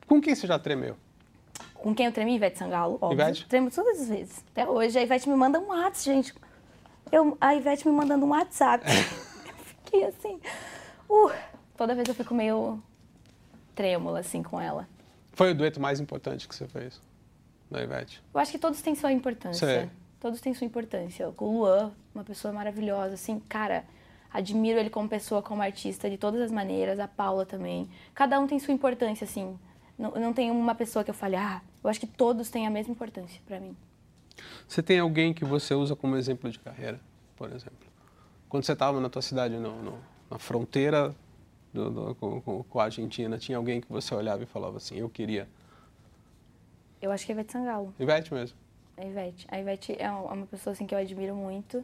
Com 0.08 0.22
quem 0.22 0.36
você 0.36 0.46
já 0.48 0.60
tremeu? 0.60 0.96
Com 1.76 1.94
quem 1.94 2.06
eu 2.06 2.12
tremi? 2.12 2.36
Ivete 2.36 2.58
Sangalo, 2.60 2.98
óbvio. 3.02 3.22
Ivete? 3.22 3.48
Tremo 3.48 3.70
todas 3.70 4.02
as 4.02 4.08
vezes. 4.10 4.44
Até 4.52 4.68
hoje 4.68 4.98
a 4.98 5.02
Ivete 5.02 5.28
me 5.28 5.36
manda 5.36 5.60
um 5.60 5.68
WhatsApp, 5.68 6.00
gente. 6.04 6.34
Eu, 7.12 7.38
a 7.42 7.56
Ivete 7.56 7.88
me 7.88 7.94
mandando 7.94 8.26
um 8.26 8.30
WhatsApp. 8.30 8.86
eu 8.88 9.54
fiquei 9.66 10.06
assim. 10.06 10.40
Uh, 11.10 11.32
toda 11.76 11.94
vez 11.94 12.08
eu 12.08 12.16
fico 12.16 12.34
meio 12.34 12.82
trêmula 13.76 14.20
assim 14.20 14.42
com 14.42 14.60
ela. 14.62 14.88
Foi 15.34 15.52
o 15.52 15.56
dueto 15.56 15.80
mais 15.82 16.00
importante 16.00 16.48
que 16.48 16.56
você 16.56 16.68
fez, 16.68 17.02
da 17.70 17.82
Ivete? 17.82 18.24
Eu 18.34 18.40
acho 18.40 18.52
que 18.52 18.60
todos 18.60 18.82
têm 18.82 18.96
sua 18.96 19.12
importância. 19.12 19.68
Sei. 19.68 19.90
Todos 20.24 20.40
têm 20.40 20.54
sua 20.54 20.66
importância. 20.66 21.28
O 21.28 21.34
Luan, 21.52 21.92
uma 22.16 22.24
pessoa 22.24 22.54
maravilhosa, 22.54 23.16
assim, 23.16 23.42
cara, 23.42 23.84
admiro 24.32 24.80
ele 24.80 24.90
como 24.90 25.10
pessoa, 25.10 25.42
como 25.42 25.62
artista, 25.62 26.10
de 26.10 26.18
todas 26.18 26.40
as 26.40 26.50
maneiras. 26.50 26.98
A 26.98 27.10
Paula 27.10 27.46
também. 27.46 27.90
Cada 28.16 28.40
um 28.40 28.48
tem 28.48 28.58
sua 28.58 28.74
importância, 28.74 29.26
assim. 29.26 29.60
Não, 30.00 30.12
não 30.12 30.32
tem 30.32 30.50
uma 30.50 30.74
pessoa 30.74 31.04
que 31.04 31.10
eu 31.12 31.14
fale, 31.14 31.36
ah, 31.36 31.62
eu 31.84 31.90
acho 31.90 32.00
que 32.00 32.08
todos 32.08 32.50
têm 32.50 32.66
a 32.66 32.70
mesma 32.70 32.94
importância 32.94 33.42
pra 33.46 33.60
mim. 33.60 33.76
Você 34.66 34.82
tem 34.82 34.98
alguém 34.98 35.34
que 35.34 35.44
você 35.44 35.74
usa 35.74 35.94
como 35.94 36.16
exemplo 36.16 36.50
de 36.50 36.58
carreira, 36.58 37.02
por 37.36 37.50
exemplo? 37.52 37.86
Quando 38.48 38.64
você 38.64 38.72
estava 38.72 39.02
na 39.02 39.10
tua 39.10 39.22
cidade, 39.22 39.58
no, 39.58 39.84
no- 39.84 40.00
na 40.32 40.40
fronteira 40.40 41.14
do- 41.74 41.90
do- 41.92 42.16
com, 42.16 42.40
com- 42.40 42.64
com 42.64 42.80
a 42.80 42.86
Argentina, 42.86 43.38
tinha 43.38 43.58
alguém 43.58 43.82
que 43.82 43.92
você 43.92 44.16
olhava 44.16 44.42
e 44.42 44.46
falava 44.46 44.78
assim, 44.78 44.96
eu 45.00 45.10
queria. 45.10 45.50
Eu 47.02 47.12
acho 47.12 47.26
que 47.26 47.34
é 47.34 47.36
Ivete 47.36 47.52
Sangalo. 47.52 47.94
Ivete 48.00 48.34
mesmo. 48.34 48.58
A 48.98 49.04
Ivete. 49.06 49.48
A 49.50 49.60
Ivete 49.60 49.94
é 49.94 50.04
é 50.04 50.12
uma 50.12 50.46
pessoa 50.46 50.74
assim, 50.74 50.86
que 50.86 50.94
eu 50.94 51.00
admiro 51.00 51.36
muito. 51.36 51.84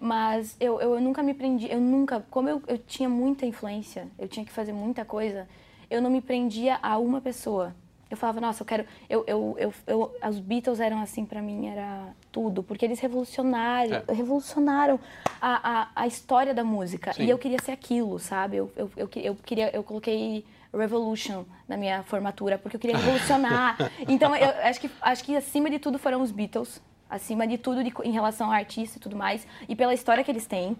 Mas 0.00 0.56
eu, 0.58 0.80
eu 0.80 0.98
nunca 1.00 1.22
me 1.22 1.34
prendi, 1.34 1.70
eu 1.70 1.78
nunca, 1.78 2.24
como 2.30 2.48
eu, 2.48 2.62
eu 2.66 2.78
tinha 2.78 3.06
muita 3.08 3.44
influência, 3.44 4.08
eu 4.18 4.26
tinha 4.26 4.46
que 4.46 4.50
fazer 4.52 4.72
muita 4.72 5.04
coisa, 5.04 5.46
eu 5.90 6.00
não 6.00 6.08
me 6.08 6.22
prendia 6.22 6.78
a 6.82 6.96
uma 6.96 7.20
pessoa. 7.20 7.74
Eu 8.10 8.16
falava, 8.16 8.40
nossa, 8.40 8.62
eu 8.62 8.66
quero. 8.66 8.84
Eu, 9.08 9.24
eu, 9.26 9.56
eu, 9.58 9.74
eu- 9.86 10.16
os 10.28 10.40
Beatles 10.40 10.80
eram 10.80 11.00
assim 11.00 11.24
pra 11.26 11.40
mim, 11.42 11.68
era 11.68 12.08
tudo, 12.32 12.62
porque 12.62 12.84
eles 12.84 12.98
revolucionaram, 12.98 14.02
É. 14.08 14.12
revolucionaram 14.12 14.98
a, 15.40 15.82
a, 15.82 15.88
a 15.94 16.06
história 16.06 16.52
da 16.54 16.64
música. 16.64 17.12
Sim. 17.12 17.24
E 17.24 17.30
eu 17.30 17.38
queria 17.38 17.58
ser 17.62 17.70
aquilo, 17.72 18.18
sabe? 18.18 18.56
Eu, 18.56 18.72
eu, 18.76 18.90
eu, 18.96 19.08
eu 19.16 19.34
queria, 19.36 19.70
eu 19.76 19.84
coloquei 19.84 20.44
Revolution 20.72 21.44
na 21.68 21.76
minha 21.76 22.02
formatura, 22.04 22.56
porque 22.58 22.76
eu 22.76 22.80
queria 22.80 22.96
revolucionar. 23.00 23.76
então, 24.08 24.34
eu 24.36 24.48
acho 24.62 24.80
que, 24.80 24.90
acho 25.00 25.24
que 25.24 25.36
acima 25.36 25.68
de 25.70 25.78
tudo 25.78 25.98
foram 25.98 26.22
os 26.22 26.30
Beatles. 26.30 26.80
Acima 27.08 27.46
de 27.46 27.58
tudo 27.58 27.82
de- 27.82 27.92
em 28.04 28.12
relação 28.12 28.46
ao 28.46 28.52
artista 28.52 28.98
e 28.98 29.00
tudo 29.00 29.16
mais. 29.16 29.46
E 29.68 29.74
pela 29.74 29.92
história 29.92 30.22
que 30.22 30.30
eles 30.30 30.46
têm. 30.46 30.76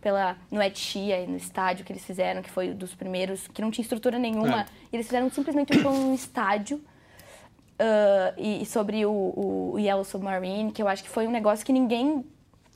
Pela, 0.00 0.36
no 0.50 0.60
Ed 0.60 0.76
Sheeran, 0.78 1.26
no 1.28 1.36
estádio 1.36 1.84
que 1.84 1.92
eles 1.92 2.04
fizeram, 2.04 2.42
que 2.42 2.50
foi 2.50 2.72
dos 2.74 2.92
primeiros, 2.94 3.46
que 3.48 3.62
não 3.62 3.70
tinha 3.70 3.82
estrutura 3.82 4.18
nenhuma. 4.18 4.62
É. 4.62 4.66
Eles 4.92 5.06
fizeram 5.06 5.30
simplesmente 5.30 5.76
um 5.86 6.12
estádio. 6.14 6.80
ah, 7.78 8.32
e, 8.36 8.62
e 8.62 8.66
sobre 8.66 9.04
o, 9.06 9.72
o 9.74 9.78
Yellow 9.78 10.04
Submarine, 10.04 10.72
que 10.72 10.82
eu 10.82 10.88
acho 10.88 11.02
que 11.02 11.08
foi 11.08 11.26
um 11.26 11.30
negócio 11.30 11.64
que 11.64 11.72
ninguém 11.72 12.24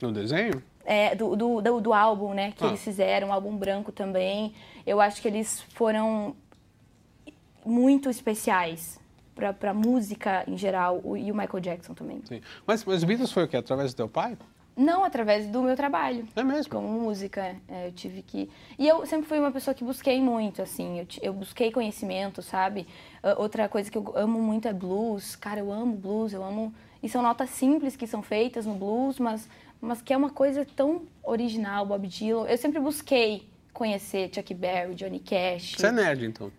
No 0.01 0.11
desenho? 0.11 0.61
é, 0.85 1.15
do, 1.15 1.35
do, 1.35 1.61
do, 1.61 1.81
do 1.81 1.93
álbum, 1.93 2.33
né? 2.33 2.51
Que 2.55 2.63
Ah. 2.63 2.67
eles 2.67 2.81
fizeram, 2.83 3.29
um 3.29 3.33
álbum 3.33 3.55
branco 3.55 3.91
também. 3.91 4.53
Eu 4.85 5.01
acho 5.01 5.21
que 5.21 5.27
eles 5.27 5.61
foram 5.73 6.35
muito 7.67 8.09
especiais. 8.09 8.99
para 9.35 9.73
música 9.73 10.43
em 10.47 10.57
geral 10.57 10.99
o, 11.03 11.15
e 11.15 11.31
o 11.31 11.35
Michael 11.35 11.59
Jackson 11.59 11.93
também. 11.93 12.21
Sim. 12.25 12.41
Mas, 12.65 12.83
mas 12.83 13.03
Beatles 13.03 13.31
foi 13.31 13.43
o 13.43 13.47
quê? 13.47 13.57
Através 13.57 13.93
do 13.93 13.97
teu 13.97 14.09
pai? 14.09 14.37
Não, 14.77 15.03
através 15.03 15.47
do 15.47 15.63
meu 15.63 15.75
trabalho. 15.75 16.27
É 16.35 16.43
mesmo? 16.43 16.71
Como 16.71 16.87
música. 16.87 17.55
É, 17.67 17.87
eu 17.87 17.91
tive 17.91 18.21
que. 18.21 18.47
E 18.77 18.87
eu 18.87 19.07
sempre 19.07 19.27
fui 19.27 19.39
uma 19.39 19.51
pessoa 19.51 19.73
que 19.73 19.83
busquei 19.83 20.21
muito, 20.21 20.61
assim. 20.61 20.99
Eu, 20.99 21.07
eu 21.23 21.33
busquei 21.33 21.71
conhecimento, 21.71 22.43
sabe? 22.43 22.87
Uh, 23.23 23.41
outra 23.41 23.67
coisa 23.67 23.89
que 23.89 23.97
eu 23.97 24.13
amo 24.15 24.39
muito 24.39 24.67
é 24.67 24.73
blues. 24.73 25.35
Cara, 25.35 25.59
eu 25.61 25.71
amo 25.71 25.95
blues, 25.95 26.31
eu 26.31 26.43
amo. 26.43 26.71
E 27.01 27.09
são 27.09 27.23
notas 27.23 27.49
simples 27.49 27.95
que 27.95 28.05
são 28.05 28.21
feitas 28.21 28.67
no 28.67 28.75
blues, 28.75 29.17
mas, 29.17 29.49
mas 29.81 29.99
que 29.99 30.13
é 30.13 30.17
uma 30.17 30.29
coisa 30.29 30.63
tão 30.75 31.01
original, 31.23 31.83
Bob 31.83 32.07
Dylan. 32.07 32.45
Eu 32.45 32.57
sempre 32.57 32.79
busquei 32.79 33.49
conhecer 33.73 34.29
Chuck 34.33 34.53
Berry, 34.53 34.93
Johnny 34.93 35.19
Cash. 35.19 35.73
Você 35.75 35.87
é 35.87 35.91
nerd, 35.91 36.23
então? 36.25 36.51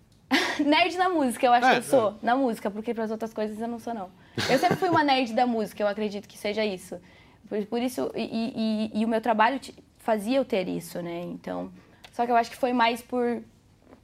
nerd 0.64 0.96
na 0.96 1.08
música, 1.08 1.46
eu 1.46 1.52
acho 1.52 1.66
É, 1.66 1.72
que 1.72 1.78
eu 1.78 1.82
sou. 1.82 2.10
é. 2.10 2.14
Na 2.22 2.36
música, 2.36 2.70
porque 2.70 2.92
para 2.94 3.04
as 3.04 3.10
outras 3.10 3.32
coisas 3.32 3.58
eu 3.60 3.68
não 3.68 3.78
sou, 3.78 3.94
não. 3.94 4.08
Eu 4.50 4.58
sempre 4.58 4.76
fui 4.76 4.88
uma 4.88 5.02
nerd 5.02 5.32
da 5.32 5.46
música, 5.46 5.82
eu 5.82 5.88
acredito 5.88 6.28
que 6.28 6.38
seja 6.38 6.64
isso. 6.64 7.00
Por, 7.48 7.64
por 7.66 7.80
isso, 7.80 8.10
e, 8.14 8.90
e- 8.94 9.00
e- 9.00 9.04
o 9.04 9.08
meu 9.08 9.20
trabalho 9.20 9.60
fazia 9.98 10.36
eu 10.38 10.44
ter 10.44 10.68
isso, 10.68 11.00
né? 11.02 11.22
Então, 11.22 11.70
só 12.12 12.24
que 12.26 12.32
eu 12.32 12.36
acho 12.36 12.50
que 12.50 12.56
foi 12.56 12.72
mais 12.72 13.00
por, 13.02 13.42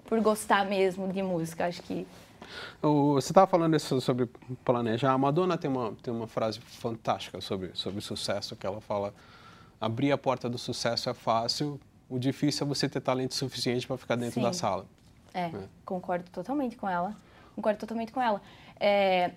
por 0.06 0.20
gostar 0.20 0.64
mesmo 0.66 1.12
de 1.12 1.22
música. 1.22 1.66
Acho 1.66 1.82
que 1.82 2.06
O- 2.82 3.14
Você 3.14 3.32
estava 3.32 3.46
falando 3.46 3.74
isso 3.76 4.00
sobre 4.00 4.28
planejar. 4.64 5.12
A 5.12 5.18
Madonna 5.18 5.56
tem 5.58 5.70
uma, 5.70 5.92
tem 6.02 6.12
uma 6.12 6.26
frase 6.26 6.60
fantástica 6.60 7.40
sobre, 7.40 7.70
sobre 7.74 8.00
sucesso, 8.00 8.54
que 8.56 8.66
ela 8.66 8.80
fala, 8.80 9.12
abrir 9.80 10.12
a 10.12 10.18
porta 10.18 10.48
do 10.48 10.58
sucesso 10.58 11.08
é 11.10 11.14
fácil, 11.14 11.80
o 12.08 12.18
difícil 12.18 12.64
é 12.64 12.68
você 12.68 12.88
ter 12.88 13.00
talento 13.00 13.34
suficiente 13.34 13.86
para 13.86 13.96
ficar 13.96 14.16
dentro 14.16 14.34
Sim. 14.34 14.42
da 14.42 14.52
sala. 14.52 14.86
É, 15.34 15.50
concordo 15.84 16.30
totalmente 16.30 16.76
com 16.76 16.88
ela. 16.88 17.14
Concordo 17.56 17.80
totalmente 17.80 18.12
com 18.12 18.22
ela. 18.22 18.40
É, 18.78 19.32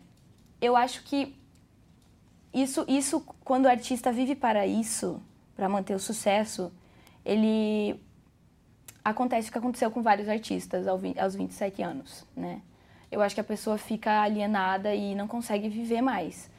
eu 0.62 0.78
acho 0.78 1.04
que 1.04 1.36
isso, 2.54 2.86
isso, 2.88 3.22
quando 3.44 3.66
o 3.66 3.70
artista 3.70 4.12
vive 4.12 4.36
para 4.36 4.66
isso, 4.66 5.22
para 5.56 5.68
manter 5.68 5.96
o 5.96 6.00
sucesso, 6.00 6.72
ele 7.26 8.00
acontece 9.04 9.50
o 9.50 9.52
que 9.52 9.58
aconteceu 9.58 9.90
com 9.90 10.02
vários 10.02 10.30
artistas 10.30 10.88
aos 10.88 11.36
27 11.36 11.82
anos, 11.82 12.26
né? 12.36 12.62
Eu 13.12 13.22
acho 13.22 13.34
que 13.34 13.42
a 13.42 13.44
pessoa 13.44 13.78
fica 13.78 14.22
alienada 14.22 14.94
e 14.94 15.16
não 15.16 15.28
consegue 15.28 15.70
viver 15.70 16.02
mais. 16.02 16.50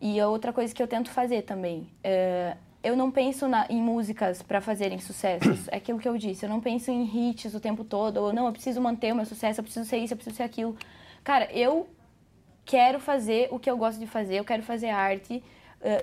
E 0.00 0.20
outra 0.22 0.52
coisa 0.52 0.74
que 0.74 0.82
eu 0.82 0.86
tento 0.86 1.10
fazer 1.10 1.42
também, 1.42 1.88
é, 2.02 2.56
eu 2.84 2.96
não 2.96 3.10
penso 3.10 3.48
na- 3.48 3.66
em 3.68 3.80
músicas 3.82 4.42
para 4.42 4.60
fazerem 4.60 4.98
sucessos. 5.00 5.66
É 5.68 5.76
aquilo 5.76 5.98
que 5.98 6.08
eu 6.08 6.16
disse. 6.16 6.44
Eu 6.44 6.50
não 6.50 6.60
penso 6.60 6.90
em 6.90 7.02
hits 7.30 7.54
o 7.54 7.60
tempo 7.60 7.82
todo. 7.84 8.18
Ou 8.18 8.32
não, 8.32 8.46
eu 8.46 8.52
preciso 8.52 8.80
manter 8.80 9.12
o 9.12 9.16
meu 9.16 9.24
sucesso. 9.26 9.60
Eu 9.60 9.64
preciso 9.64 9.88
ser 9.88 9.96
isso. 9.98 10.12
Eu 10.12 10.16
preciso 10.16 10.36
ser 10.36 10.42
aquilo. 10.44 10.76
Cara, 11.24 11.50
eu 11.52 11.88
quero 12.64 13.00
fazer 13.00 13.48
o 13.50 13.58
que 13.58 13.68
eu 13.70 13.76
gosto 13.76 13.98
de 13.98 14.06
fazer. 14.06 14.36
Eu 14.38 14.44
quero 14.44 14.62
fazer 14.62 14.90
arte 14.90 15.42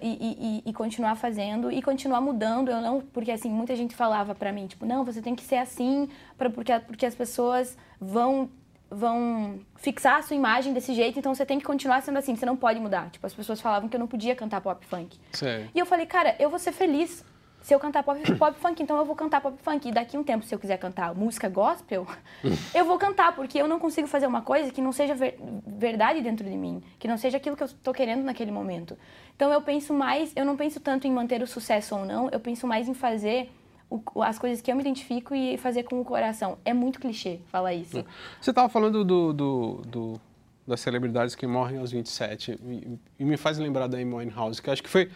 e, 0.02 0.08
e- 0.08 0.38
e- 0.66 0.70
e 0.70 0.74
continuar 0.74 1.16
fazendo 1.16 1.72
e 1.72 1.82
continuar 1.82 2.22
mudando. 2.22 2.70
Eu 2.70 2.82
não, 2.82 3.02
porque 3.02 3.32
assim 3.32 3.50
muita 3.50 3.76
gente 3.76 3.96
falava 3.96 4.36
para 4.36 4.52
mim 4.52 4.68
tipo, 4.68 4.86
não, 4.86 5.04
você 5.04 5.22
tem 5.22 5.34
que 5.36 5.44
ser 5.44 5.56
assim 5.58 6.08
para 6.38 6.50
porque 6.50 6.72
porque 6.82 7.06
as 7.06 7.16
pessoas 7.16 7.76
vão 8.00 8.48
vão 8.92 9.60
fixar 9.78 10.20
a 10.20 10.22
sua 10.22 10.36
imagem 10.36 10.74
desse 10.74 10.94
jeito. 10.94 11.18
Então 11.18 11.34
você 11.34 11.46
tem 11.46 11.58
que 11.58 11.66
continuar 11.66 12.02
sendo 12.02 12.18
assim. 12.18 12.36
Você 12.36 12.46
não 12.46 12.58
pode 12.58 12.80
mudar. 12.80 13.10
Tipo 13.10 13.26
as 13.26 13.34
pessoas 13.34 13.62
falavam 13.62 13.88
que 13.88 13.96
eu 13.96 14.00
não 14.00 14.08
podia 14.08 14.36
cantar 14.36 14.60
pop 14.62 14.86
funk. 14.86 15.18
Sei. 15.32 15.70
E 15.74 15.80
eu 15.80 15.86
falei, 15.86 16.06
cara, 16.06 16.36
eu 16.38 16.50
vou 16.50 16.60
ser 16.60 16.74
feliz 16.74 17.24
se 17.62 17.74
eu 17.74 17.80
cantar 17.80 18.04
pop, 18.04 18.20
pop 18.38 18.60
funk, 18.60 18.82
então 18.82 18.98
eu 18.98 19.06
vou 19.06 19.16
cantar 19.16 19.40
pop 19.40 19.56
funk. 19.62 19.88
E 19.88 19.92
daqui 19.92 20.18
a 20.18 20.20
um 20.20 20.24
tempo, 20.24 20.44
se 20.44 20.54
eu 20.54 20.60
quiser 20.60 20.78
cantar 20.78 21.14
música 21.16 21.48
gospel, 21.48 22.06
eu 22.76 22.86
vou 22.86 22.98
cantar, 22.98 23.34
porque 23.36 23.58
eu 23.60 23.68
não 23.68 23.80
consigo 23.80 24.08
fazer 24.08 24.28
uma 24.28 24.42
coisa 24.42 24.72
que 24.72 24.82
não 24.82 24.92
seja 24.92 25.16
ver- 25.16 25.38
verdade 25.66 26.22
dentro 26.22 26.48
de 26.48 26.58
mim, 26.58 26.84
que 27.00 27.08
não 27.08 27.18
seja 27.18 27.38
aquilo 27.38 27.56
que 27.56 27.64
eu 27.64 27.68
estou 27.68 27.94
querendo 27.94 28.24
naquele 28.24 28.52
momento. 28.52 28.98
Então 29.36 29.52
eu 29.54 29.62
penso 29.62 29.94
mais, 29.94 30.32
eu 30.36 30.44
não 30.46 30.58
penso 30.58 30.80
tanto 30.80 31.08
em 31.08 31.12
manter 31.12 31.42
o 31.42 31.48
sucesso 31.48 31.96
ou 31.96 32.06
não, 32.06 32.30
eu 32.32 32.40
penso 32.40 32.68
mais 32.68 32.88
em 32.88 32.94
fazer 32.94 33.50
o- 33.92 34.24
as 34.24 34.40
coisas 34.40 34.62
que 34.62 34.72
eu 34.72 34.76
me 34.76 34.82
identifico 34.82 35.36
e 35.36 35.58
fazer 35.58 35.84
com 35.84 36.00
o 36.00 36.06
coração. 36.06 36.58
É 36.64 36.74
muito 36.74 37.00
clichê 37.00 37.40
falar 37.48 37.74
isso. 37.74 38.04
Você 38.40 38.50
estava 38.52 38.70
falando 38.70 39.04
do, 39.04 39.34
do- 39.34 39.82
do- 39.86 40.22
das 40.66 40.80
celebridades 40.80 41.36
que 41.36 41.46
morrem 41.46 41.78
aos 41.80 41.92
27 41.92 42.52
e, 42.64 42.98
e 43.20 43.26
me 43.26 43.36
faz 43.36 43.58
lembrar 43.58 43.88
da 43.88 43.98
Amy 43.98 44.14
Winehouse, 44.14 44.62
que 44.62 44.70
acho 44.70 44.82
que 44.82 44.90
foi, 44.90 45.12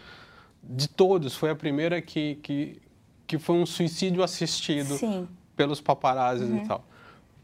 de 0.62 0.88
todos, 0.88 1.34
foi 1.34 1.50
a 1.50 1.54
primeira 1.56 2.02
que, 2.02 2.34
que, 2.42 2.82
que 3.26 3.38
foi 3.38 3.56
um 3.56 3.64
suicídio 3.64 4.22
assistido 4.22 4.96
Sim. 4.96 5.26
pelos 5.56 5.80
paparazzis 5.80 6.50
e 6.50 6.66
tal. 6.66 6.84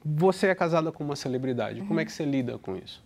Você 0.05 0.49
é 0.49 0.55
casada 0.55 0.92
com 0.92 1.03
uma 1.05 1.16
celebridade, 1.16 1.81
como 1.83 1.99
é 2.01 2.05
que 2.05 2.12
você 2.12 2.25
lida 2.25 2.59
com 2.59 2.77
isso? 2.77 3.03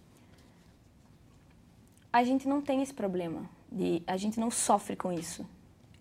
a 2.13 2.25
gente 2.25 2.49
não 2.49 2.63
tem 2.63 2.83
esse 2.83 2.95
problema. 2.95 3.43
De, 3.71 4.03
a 4.07 4.17
gente 4.17 4.41
não 4.41 4.51
sofre 4.51 4.97
com 4.97 5.13
isso. 5.13 5.45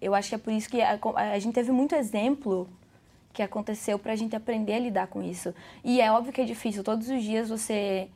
Eu 0.02 0.14
acho 0.14 0.30
que 0.30 0.36
é 0.36 0.38
por 0.38 0.52
isso 0.52 0.70
que 0.70 0.82
a, 0.82 1.00
a 1.16 1.40
gente 1.40 1.54
teve 1.54 1.72
muito 1.72 1.96
exemplo 1.96 2.70
que 3.36 3.44
aconteceu 3.44 4.00
para 4.00 4.14
a 4.14 4.16
gente 4.16 4.36
aprender 4.36 4.74
a 4.74 4.80
lidar 4.80 5.08
com 5.08 5.22
isso. 5.22 5.54
E 5.84 6.02
é 6.02 6.12
óbvio 6.12 6.32
que 6.34 6.42
é 6.42 6.46
difícil. 6.46 6.84
Todos 6.84 7.10
os 7.10 7.22
dias 7.22 7.50
você, 7.50 8.08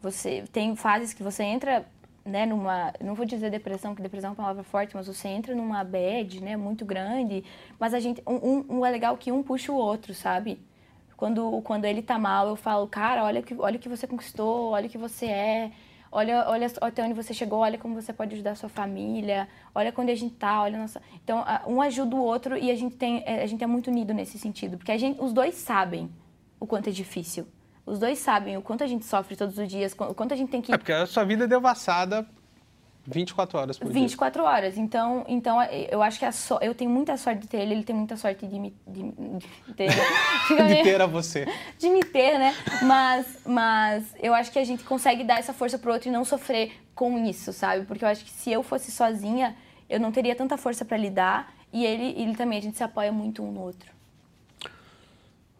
você 0.00 0.44
tem 0.52 0.74
fases 0.76 1.12
que 1.12 1.22
você 1.22 1.42
entra, 1.42 1.84
né, 2.24 2.46
numa, 2.46 2.92
não 3.02 3.14
vou 3.14 3.26
dizer 3.26 3.50
depressão, 3.50 3.94
que 3.94 4.00
depressão 4.00 4.28
é 4.28 4.30
uma 4.30 4.36
palavra 4.36 4.62
forte, 4.62 4.94
mas 4.94 5.06
você 5.06 5.28
entra 5.28 5.54
numa 5.54 5.82
bad, 5.82 6.40
né, 6.40 6.56
muito 6.56 6.84
grande. 6.84 7.44
Mas 7.78 7.92
a 7.92 8.00
gente, 8.00 8.22
um, 8.26 8.64
um, 8.68 8.86
é 8.86 8.90
legal 8.90 9.16
que 9.16 9.32
um 9.32 9.42
puxa 9.42 9.72
o 9.72 9.76
outro, 9.76 10.14
sabe? 10.14 10.60
Quando, 11.16 11.60
quando 11.62 11.84
ele 11.84 12.00
tá 12.00 12.16
mal, 12.16 12.46
eu 12.46 12.54
falo, 12.54 12.86
cara, 12.86 13.24
olha 13.24 13.42
que, 13.42 13.52
olha 13.54 13.76
o 13.76 13.80
que 13.80 13.88
você 13.88 14.06
conquistou, 14.06 14.70
olha 14.70 14.86
o 14.86 14.90
que 14.90 14.98
você 14.98 15.26
é, 15.26 15.72
olha, 16.10 16.48
olha 16.48 16.66
até 16.80 17.02
onde 17.02 17.14
você 17.14 17.32
chegou, 17.34 17.60
olha 17.60 17.78
como 17.78 17.94
você 17.94 18.12
pode 18.12 18.34
ajudar 18.34 18.52
a 18.52 18.54
sua 18.54 18.68
família, 18.68 19.48
olha 19.74 19.92
onde 19.96 20.12
a 20.12 20.14
gente 20.14 20.34
tá, 20.34 20.62
olha 20.62 20.78
nossa. 20.78 21.00
Então, 21.22 21.44
um 21.66 21.80
ajuda 21.80 22.16
o 22.16 22.20
outro 22.20 22.56
e 22.56 22.70
a 22.70 22.74
gente 22.74 22.96
tem, 22.96 23.22
é, 23.26 23.42
a 23.42 23.46
gente 23.46 23.62
é 23.62 23.66
muito 23.66 23.90
unido 23.90 24.12
nesse 24.14 24.38
sentido, 24.38 24.76
porque 24.76 24.92
a 24.92 24.98
gente, 24.98 25.20
os 25.20 25.32
dois 25.32 25.54
sabem 25.54 26.10
o 26.60 26.66
quanto 26.66 26.88
é 26.88 26.92
difícil. 26.92 27.46
Os 27.86 27.98
dois 27.98 28.18
sabem 28.18 28.56
o 28.56 28.62
quanto 28.62 28.84
a 28.84 28.86
gente 28.86 29.06
sofre 29.06 29.34
todos 29.34 29.56
os 29.56 29.66
dias, 29.66 29.92
o 29.92 30.14
quanto 30.14 30.34
a 30.34 30.36
gente 30.36 30.50
tem 30.50 30.60
que 30.60 30.72
É 30.72 30.76
porque 30.76 30.92
a 30.92 31.06
sua 31.06 31.24
vida 31.24 31.44
é 31.44 31.46
devassada 31.46 32.26
24 33.10 33.58
horas 33.58 33.78
por 33.78 33.90
dia. 33.90 34.00
24 34.02 34.42
horas. 34.44 34.76
Então, 34.76 35.24
então 35.26 35.62
eu 35.62 36.02
acho 36.02 36.18
que 36.18 36.24
a 36.24 36.32
so... 36.32 36.58
eu 36.60 36.74
tenho 36.74 36.90
muita 36.90 37.16
sorte 37.16 37.40
de 37.42 37.48
ter 37.48 37.58
ele, 37.58 37.74
ele 37.74 37.82
tem 37.82 37.96
muita 37.96 38.16
sorte 38.16 38.46
de 38.46 38.58
me, 38.58 38.76
de, 38.86 39.02
de 39.12 39.74
ter. 39.74 39.88
De 40.68 40.82
ter 40.82 41.00
a 41.00 41.06
você. 41.06 41.46
de 41.78 41.88
me 41.88 42.00
ter, 42.04 42.38
né? 42.38 42.54
Mas, 42.82 43.38
mas 43.46 44.04
eu 44.20 44.34
acho 44.34 44.52
que 44.52 44.58
a 44.58 44.64
gente 44.64 44.84
consegue 44.84 45.24
dar 45.24 45.38
essa 45.38 45.52
força 45.52 45.78
pro 45.78 45.92
outro 45.92 46.08
e 46.08 46.12
não 46.12 46.24
sofrer 46.24 46.72
com 46.94 47.24
isso, 47.24 47.52
sabe? 47.52 47.86
Porque 47.86 48.04
eu 48.04 48.08
acho 48.08 48.24
que 48.24 48.30
se 48.30 48.50
eu 48.52 48.62
fosse 48.62 48.90
sozinha, 48.90 49.56
eu 49.88 49.98
não 49.98 50.12
teria 50.12 50.34
tanta 50.36 50.56
força 50.58 50.84
para 50.84 50.96
lidar 50.96 51.52
e 51.72 51.84
ele, 51.86 52.20
ele 52.20 52.34
também, 52.36 52.58
a 52.58 52.62
gente 52.62 52.76
se 52.76 52.82
apoia 52.82 53.10
muito 53.12 53.42
um 53.42 53.50
no 53.52 53.60
outro. 53.60 53.90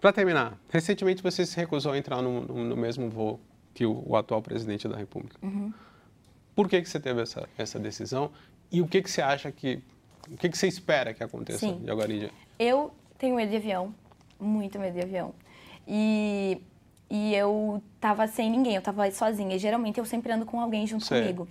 Para 0.00 0.12
terminar, 0.12 0.56
recentemente 0.70 1.22
você 1.22 1.44
se 1.44 1.56
recusou 1.56 1.92
a 1.92 1.98
entrar 1.98 2.22
no, 2.22 2.42
no- 2.42 2.64
no 2.64 2.76
mesmo 2.76 3.08
voo 3.10 3.40
que 3.74 3.84
o, 3.84 4.02
o 4.06 4.16
atual 4.16 4.40
presidente 4.42 4.86
da 4.88 4.96
República. 4.96 5.36
Uhum. 5.42 5.72
Por 6.58 6.68
que, 6.68 6.82
que 6.82 6.88
você 6.88 6.98
teve 6.98 7.22
essa, 7.22 7.48
essa 7.56 7.78
decisão 7.78 8.32
e 8.68 8.82
o 8.82 8.88
que, 8.88 9.00
que 9.00 9.08
você 9.08 9.22
acha 9.22 9.52
que. 9.52 9.80
O 10.28 10.36
que, 10.36 10.48
que 10.48 10.58
você 10.58 10.66
espera 10.66 11.14
que 11.14 11.22
aconteça 11.22 11.60
Sim. 11.60 11.78
de 11.78 11.88
agora 11.88 12.12
em 12.12 12.18
diante? 12.18 12.34
Eu 12.58 12.90
tenho 13.16 13.36
medo 13.36 13.48
de 13.48 13.56
avião, 13.58 13.94
muito 14.40 14.76
medo 14.76 14.94
de 14.94 15.00
avião. 15.00 15.32
E, 15.86 16.60
e 17.08 17.32
eu 17.32 17.80
tava 18.00 18.26
sem 18.26 18.50
ninguém, 18.50 18.74
eu 18.74 18.82
tava 18.82 19.08
sozinha. 19.12 19.54
E 19.54 19.58
geralmente 19.60 19.98
eu 19.98 20.04
sempre 20.04 20.32
ando 20.32 20.44
com 20.44 20.60
alguém 20.60 20.84
junto 20.84 21.04
Sei. 21.04 21.20
comigo, 21.20 21.46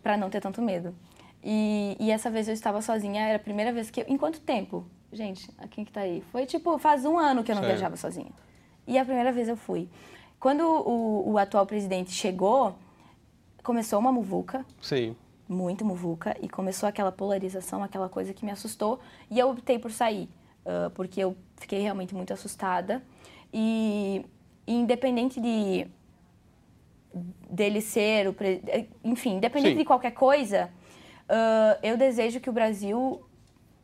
para 0.00 0.16
não 0.16 0.30
ter 0.30 0.40
tanto 0.40 0.62
medo. 0.62 0.94
E, 1.42 1.96
e 1.98 2.12
essa 2.12 2.30
vez 2.30 2.46
eu 2.46 2.54
estava 2.54 2.80
sozinha, 2.80 3.26
era 3.26 3.38
a 3.38 3.40
primeira 3.40 3.72
vez 3.72 3.90
que 3.90 4.02
eu. 4.02 4.04
Em 4.06 4.16
quanto 4.16 4.38
tempo? 4.38 4.86
Gente, 5.12 5.50
a 5.58 5.66
quem 5.66 5.84
que 5.84 5.90
tá 5.90 6.02
aí? 6.02 6.22
Foi 6.30 6.46
tipo, 6.46 6.78
faz 6.78 7.04
um 7.04 7.18
ano 7.18 7.42
que 7.42 7.50
eu 7.50 7.56
não 7.56 7.62
Sei. 7.62 7.72
viajava 7.72 7.96
sozinha. 7.96 8.30
E 8.86 8.96
a 8.96 9.04
primeira 9.04 9.32
vez 9.32 9.48
eu 9.48 9.56
fui. 9.56 9.88
Quando 10.38 10.62
o, 10.62 11.32
o 11.32 11.36
atual 11.36 11.66
presidente 11.66 12.12
chegou, 12.12 12.76
começou 13.66 13.98
uma 13.98 14.12
muvuca, 14.12 14.64
Sim. 14.80 15.16
muito 15.48 15.84
muvuca 15.84 16.36
e 16.40 16.48
começou 16.48 16.88
aquela 16.88 17.10
polarização, 17.10 17.82
aquela 17.82 18.08
coisa 18.08 18.32
que 18.32 18.44
me 18.44 18.52
assustou 18.52 19.00
e 19.28 19.38
eu 19.40 19.50
optei 19.50 19.76
por 19.78 19.90
sair 19.90 20.28
ah, 20.64 20.90
porque 20.94 21.20
eu 21.20 21.36
fiquei 21.56 21.80
realmente 21.80 22.14
muito 22.14 22.32
assustada 22.32 23.02
e, 23.52 24.24
e 24.66 24.72
independente 24.72 25.40
de 25.40 25.86
dele 27.50 27.80
ser 27.80 28.28
o 28.28 28.32
pre- 28.32 28.62
enfim, 29.02 29.36
independente 29.36 29.72
Sim. 29.72 29.78
de 29.78 29.84
qualquer 29.84 30.12
coisa, 30.12 30.70
ah, 31.28 31.76
eu 31.82 31.96
desejo 31.96 32.38
que 32.40 32.48
o 32.48 32.52
Brasil 32.52 33.20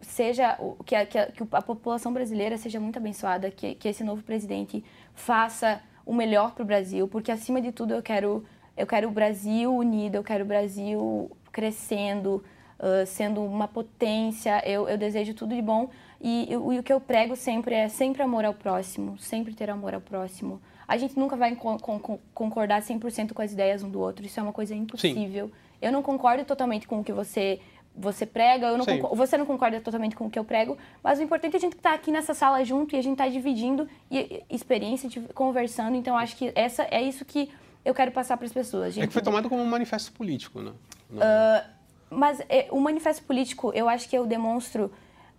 seja 0.01 0.59
que 0.85 0.95
a, 0.95 1.07
que 1.07 1.19
a- 1.19 1.27
que 1.27 1.43
a 1.51 1.63
população 1.63 2.13
brasileira 2.13 2.57
seja 2.57 2.79
muito 2.79 2.99
abençoada, 2.99 3.51
que, 3.51 3.75
que 3.75 3.89
esse 3.89 4.05
novo 4.05 4.23
presidente 4.23 4.85
faça 5.15 5.81
o 6.07 6.13
melhor 6.15 6.53
para 6.55 6.63
o 6.63 6.67
Brasil, 6.67 7.07
porque 7.09 7.31
acima 7.33 7.61
de 7.61 7.73
tudo 7.73 7.95
eu 7.95 8.03
quero 8.03 8.45
eu 8.77 8.87
quero 8.87 9.09
o 9.09 9.11
Brasil 9.11 9.75
unido, 9.75 10.17
eu 10.17 10.25
quero 10.25 10.45
o 10.45 10.47
Brasil 10.47 11.31
crescendo, 11.51 12.43
uh, 12.79 13.07
sendo 13.07 13.43
uma 13.43 13.69
potência. 13.69 14.63
Eu, 14.67 14.89
eu 14.89 14.97
desejo 14.97 15.35
tudo 15.35 15.55
de 15.55 15.63
bom. 15.63 15.91
E, 16.21 16.49
e, 16.49 16.53
e, 16.53 16.57
o 16.57 16.83
que 16.83 16.93
eu 16.93 17.01
prego 17.01 17.35
sempre 17.35 17.75
é 17.75 17.89
sempre 17.89 18.23
amor 18.23 18.45
ao 18.45 18.55
próximo, 18.55 19.19
sempre 19.19 19.55
ter 19.55 19.69
amor 19.69 19.93
ao 19.95 20.01
próximo. 20.01 20.61
A 20.87 20.97
gente 20.97 21.19
nunca 21.19 21.37
vai 21.37 21.55
con 21.57 21.79
con 21.79 22.19
concordar 22.33 22.81
100% 22.83 23.33
com 23.33 23.43
as 23.43 23.53
ideias 23.53 23.83
um 23.83 23.91
do 23.91 24.01
outro, 24.01 24.25
isso 24.25 24.39
é 24.39 24.43
uma 24.43 24.53
coisa 24.53 24.75
impossível. 24.75 25.47
Sim. 25.47 25.53
Eu 25.81 25.91
não 25.91 26.03
concordo 26.03 26.45
totalmente 26.45 26.87
com 26.87 27.01
o 27.01 27.05
que 27.05 27.13
você 27.13 27.61
você 27.95 28.25
prega, 28.25 28.69
eu 28.69 28.79
não 28.79 28.87
você 29.15 29.37
não 29.37 29.45
concorda 29.45 29.81
totalmente 29.81 30.17
com 30.17 30.27
o 30.27 30.31
que 30.31 30.39
eu 30.39 30.45
prego, 30.45 30.79
mas 31.03 31.19
o 31.19 31.23
importante 31.23 31.55
é 31.55 31.57
a 31.59 31.61
gente 31.61 31.77
estar 31.77 31.91
tá 31.91 31.95
aqui 31.95 32.11
nessa 32.11 32.33
sala 32.33 32.65
junto 32.65 32.95
e 32.95 32.99
a 32.99 33.03
gente 33.03 33.15
estar 33.15 33.25
tá 33.25 33.31
dividindo 33.31 33.87
e, 34.11 34.43
experiência, 34.49 35.11
conversando. 35.35 35.95
Então, 35.97 36.17
acho 36.17 36.37
que 36.37 36.53
essa 36.55 36.87
é 36.91 37.03
isso 37.03 37.25
que 37.25 37.51
eu 37.85 37.95
quero 37.95 38.13
passar 38.13 38.37
para 38.37 38.47
as 38.47 38.53
pessoas. 38.53 38.95
Gente, 38.95 39.05
é 39.05 39.07
que 39.07 39.13
foi 39.13 39.23
tomado 39.23 39.49
como 39.49 39.63
um 39.63 39.67
manifesto 39.67 40.13
político, 40.13 40.61
né? 40.61 40.73
Uh, 41.11 41.69
mas 42.11 42.41
é, 42.49 42.69
o 42.71 42.81
manifesto 42.81 43.25
político, 43.25 43.73
eu 43.75 43.89
acho 43.89 44.09
que 44.09 44.17
eu 44.17 44.27
demonstro. 44.27 44.93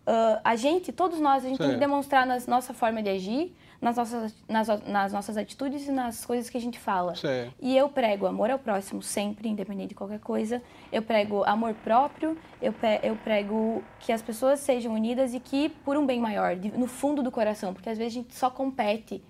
Uh, 0.06 0.40
a 0.44 0.56
gente, 0.56 0.92
todos 0.92 1.20
nós, 1.20 1.46
a 1.46 1.48
gente 1.48 1.58
Sim. 1.58 1.64
tem 1.64 1.74
que 1.74 1.80
demonstrar 1.80 2.26
na 2.26 2.38
nossa 2.48 2.74
forma 2.74 3.02
de 3.02 3.10
agir, 3.10 3.56
nas 3.80 3.96
nossas, 3.96 4.36
nas, 4.48 4.68
nas 4.86 5.14
nossas 5.14 5.38
atitudes 5.38 5.88
e 5.88 5.92
nas 5.92 6.26
coisas 6.26 6.50
que 6.50 6.58
a 6.58 6.62
gente 6.62 6.78
fala. 6.78 7.16
Sim. 7.16 7.52
E 7.62 7.78
eu 7.78 7.88
prego 7.88 8.26
amor 8.26 8.50
ao 8.50 8.60
próximo 8.60 9.02
sempre, 9.02 9.48
independente 9.48 9.90
de 9.90 9.96
qualquer 9.96 10.20
coisa. 10.20 10.62
Eu 10.92 11.02
prego 11.02 11.44
amor 11.44 11.74
próprio, 11.76 12.38
eu, 12.62 12.74
eu 13.02 13.16
prego 13.18 13.84
que 14.00 14.12
as 14.12 14.22
pessoas 14.22 14.60
sejam 14.60 14.94
unidas 14.94 15.34
e 15.34 15.40
que 15.40 15.70
por 15.70 15.96
um 15.96 16.06
bem 16.06 16.20
maior, 16.20 16.56
no 16.56 16.88
fundo 16.88 17.24
do 17.24 17.32
coração, 17.32 17.74
porque 17.74 17.90
às 17.90 17.98
vezes 17.98 18.14
a 18.14 18.16
gente 18.22 18.36
só 18.36 18.50
compete. 18.50 19.24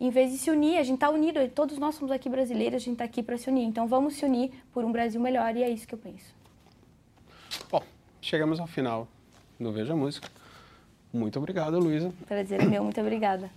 Em 0.00 0.10
vez 0.10 0.32
de 0.32 0.38
se 0.38 0.50
unir, 0.50 0.78
a 0.78 0.82
gente 0.82 0.96
está 0.96 1.10
unido, 1.10 1.46
todos 1.50 1.78
nós 1.78 1.94
somos 1.94 2.10
aqui 2.10 2.28
brasileiros, 2.28 2.76
a 2.76 2.84
gente 2.84 2.94
está 2.94 3.04
aqui 3.04 3.22
para 3.22 3.38
se 3.38 3.48
unir. 3.48 3.64
Então 3.64 3.86
vamos 3.86 4.14
se 4.14 4.24
unir 4.24 4.50
por 4.72 4.84
um 4.84 4.90
Brasil 4.90 5.20
melhor 5.20 5.56
e 5.56 5.62
é 5.62 5.70
isso 5.70 5.86
que 5.86 5.94
eu 5.94 5.98
penso. 5.98 6.34
Bom, 7.70 7.82
chegamos 8.20 8.58
ao 8.58 8.66
final 8.66 9.06
do 9.60 9.72
Veja 9.72 9.94
Música. 9.94 10.28
Muito 11.12 11.38
obrigado, 11.38 11.78
Luísa. 11.78 12.12
Prazer 12.26 12.60
é 12.60 12.64
meu, 12.64 12.82
muito 12.82 13.00
obrigada. 13.00 13.50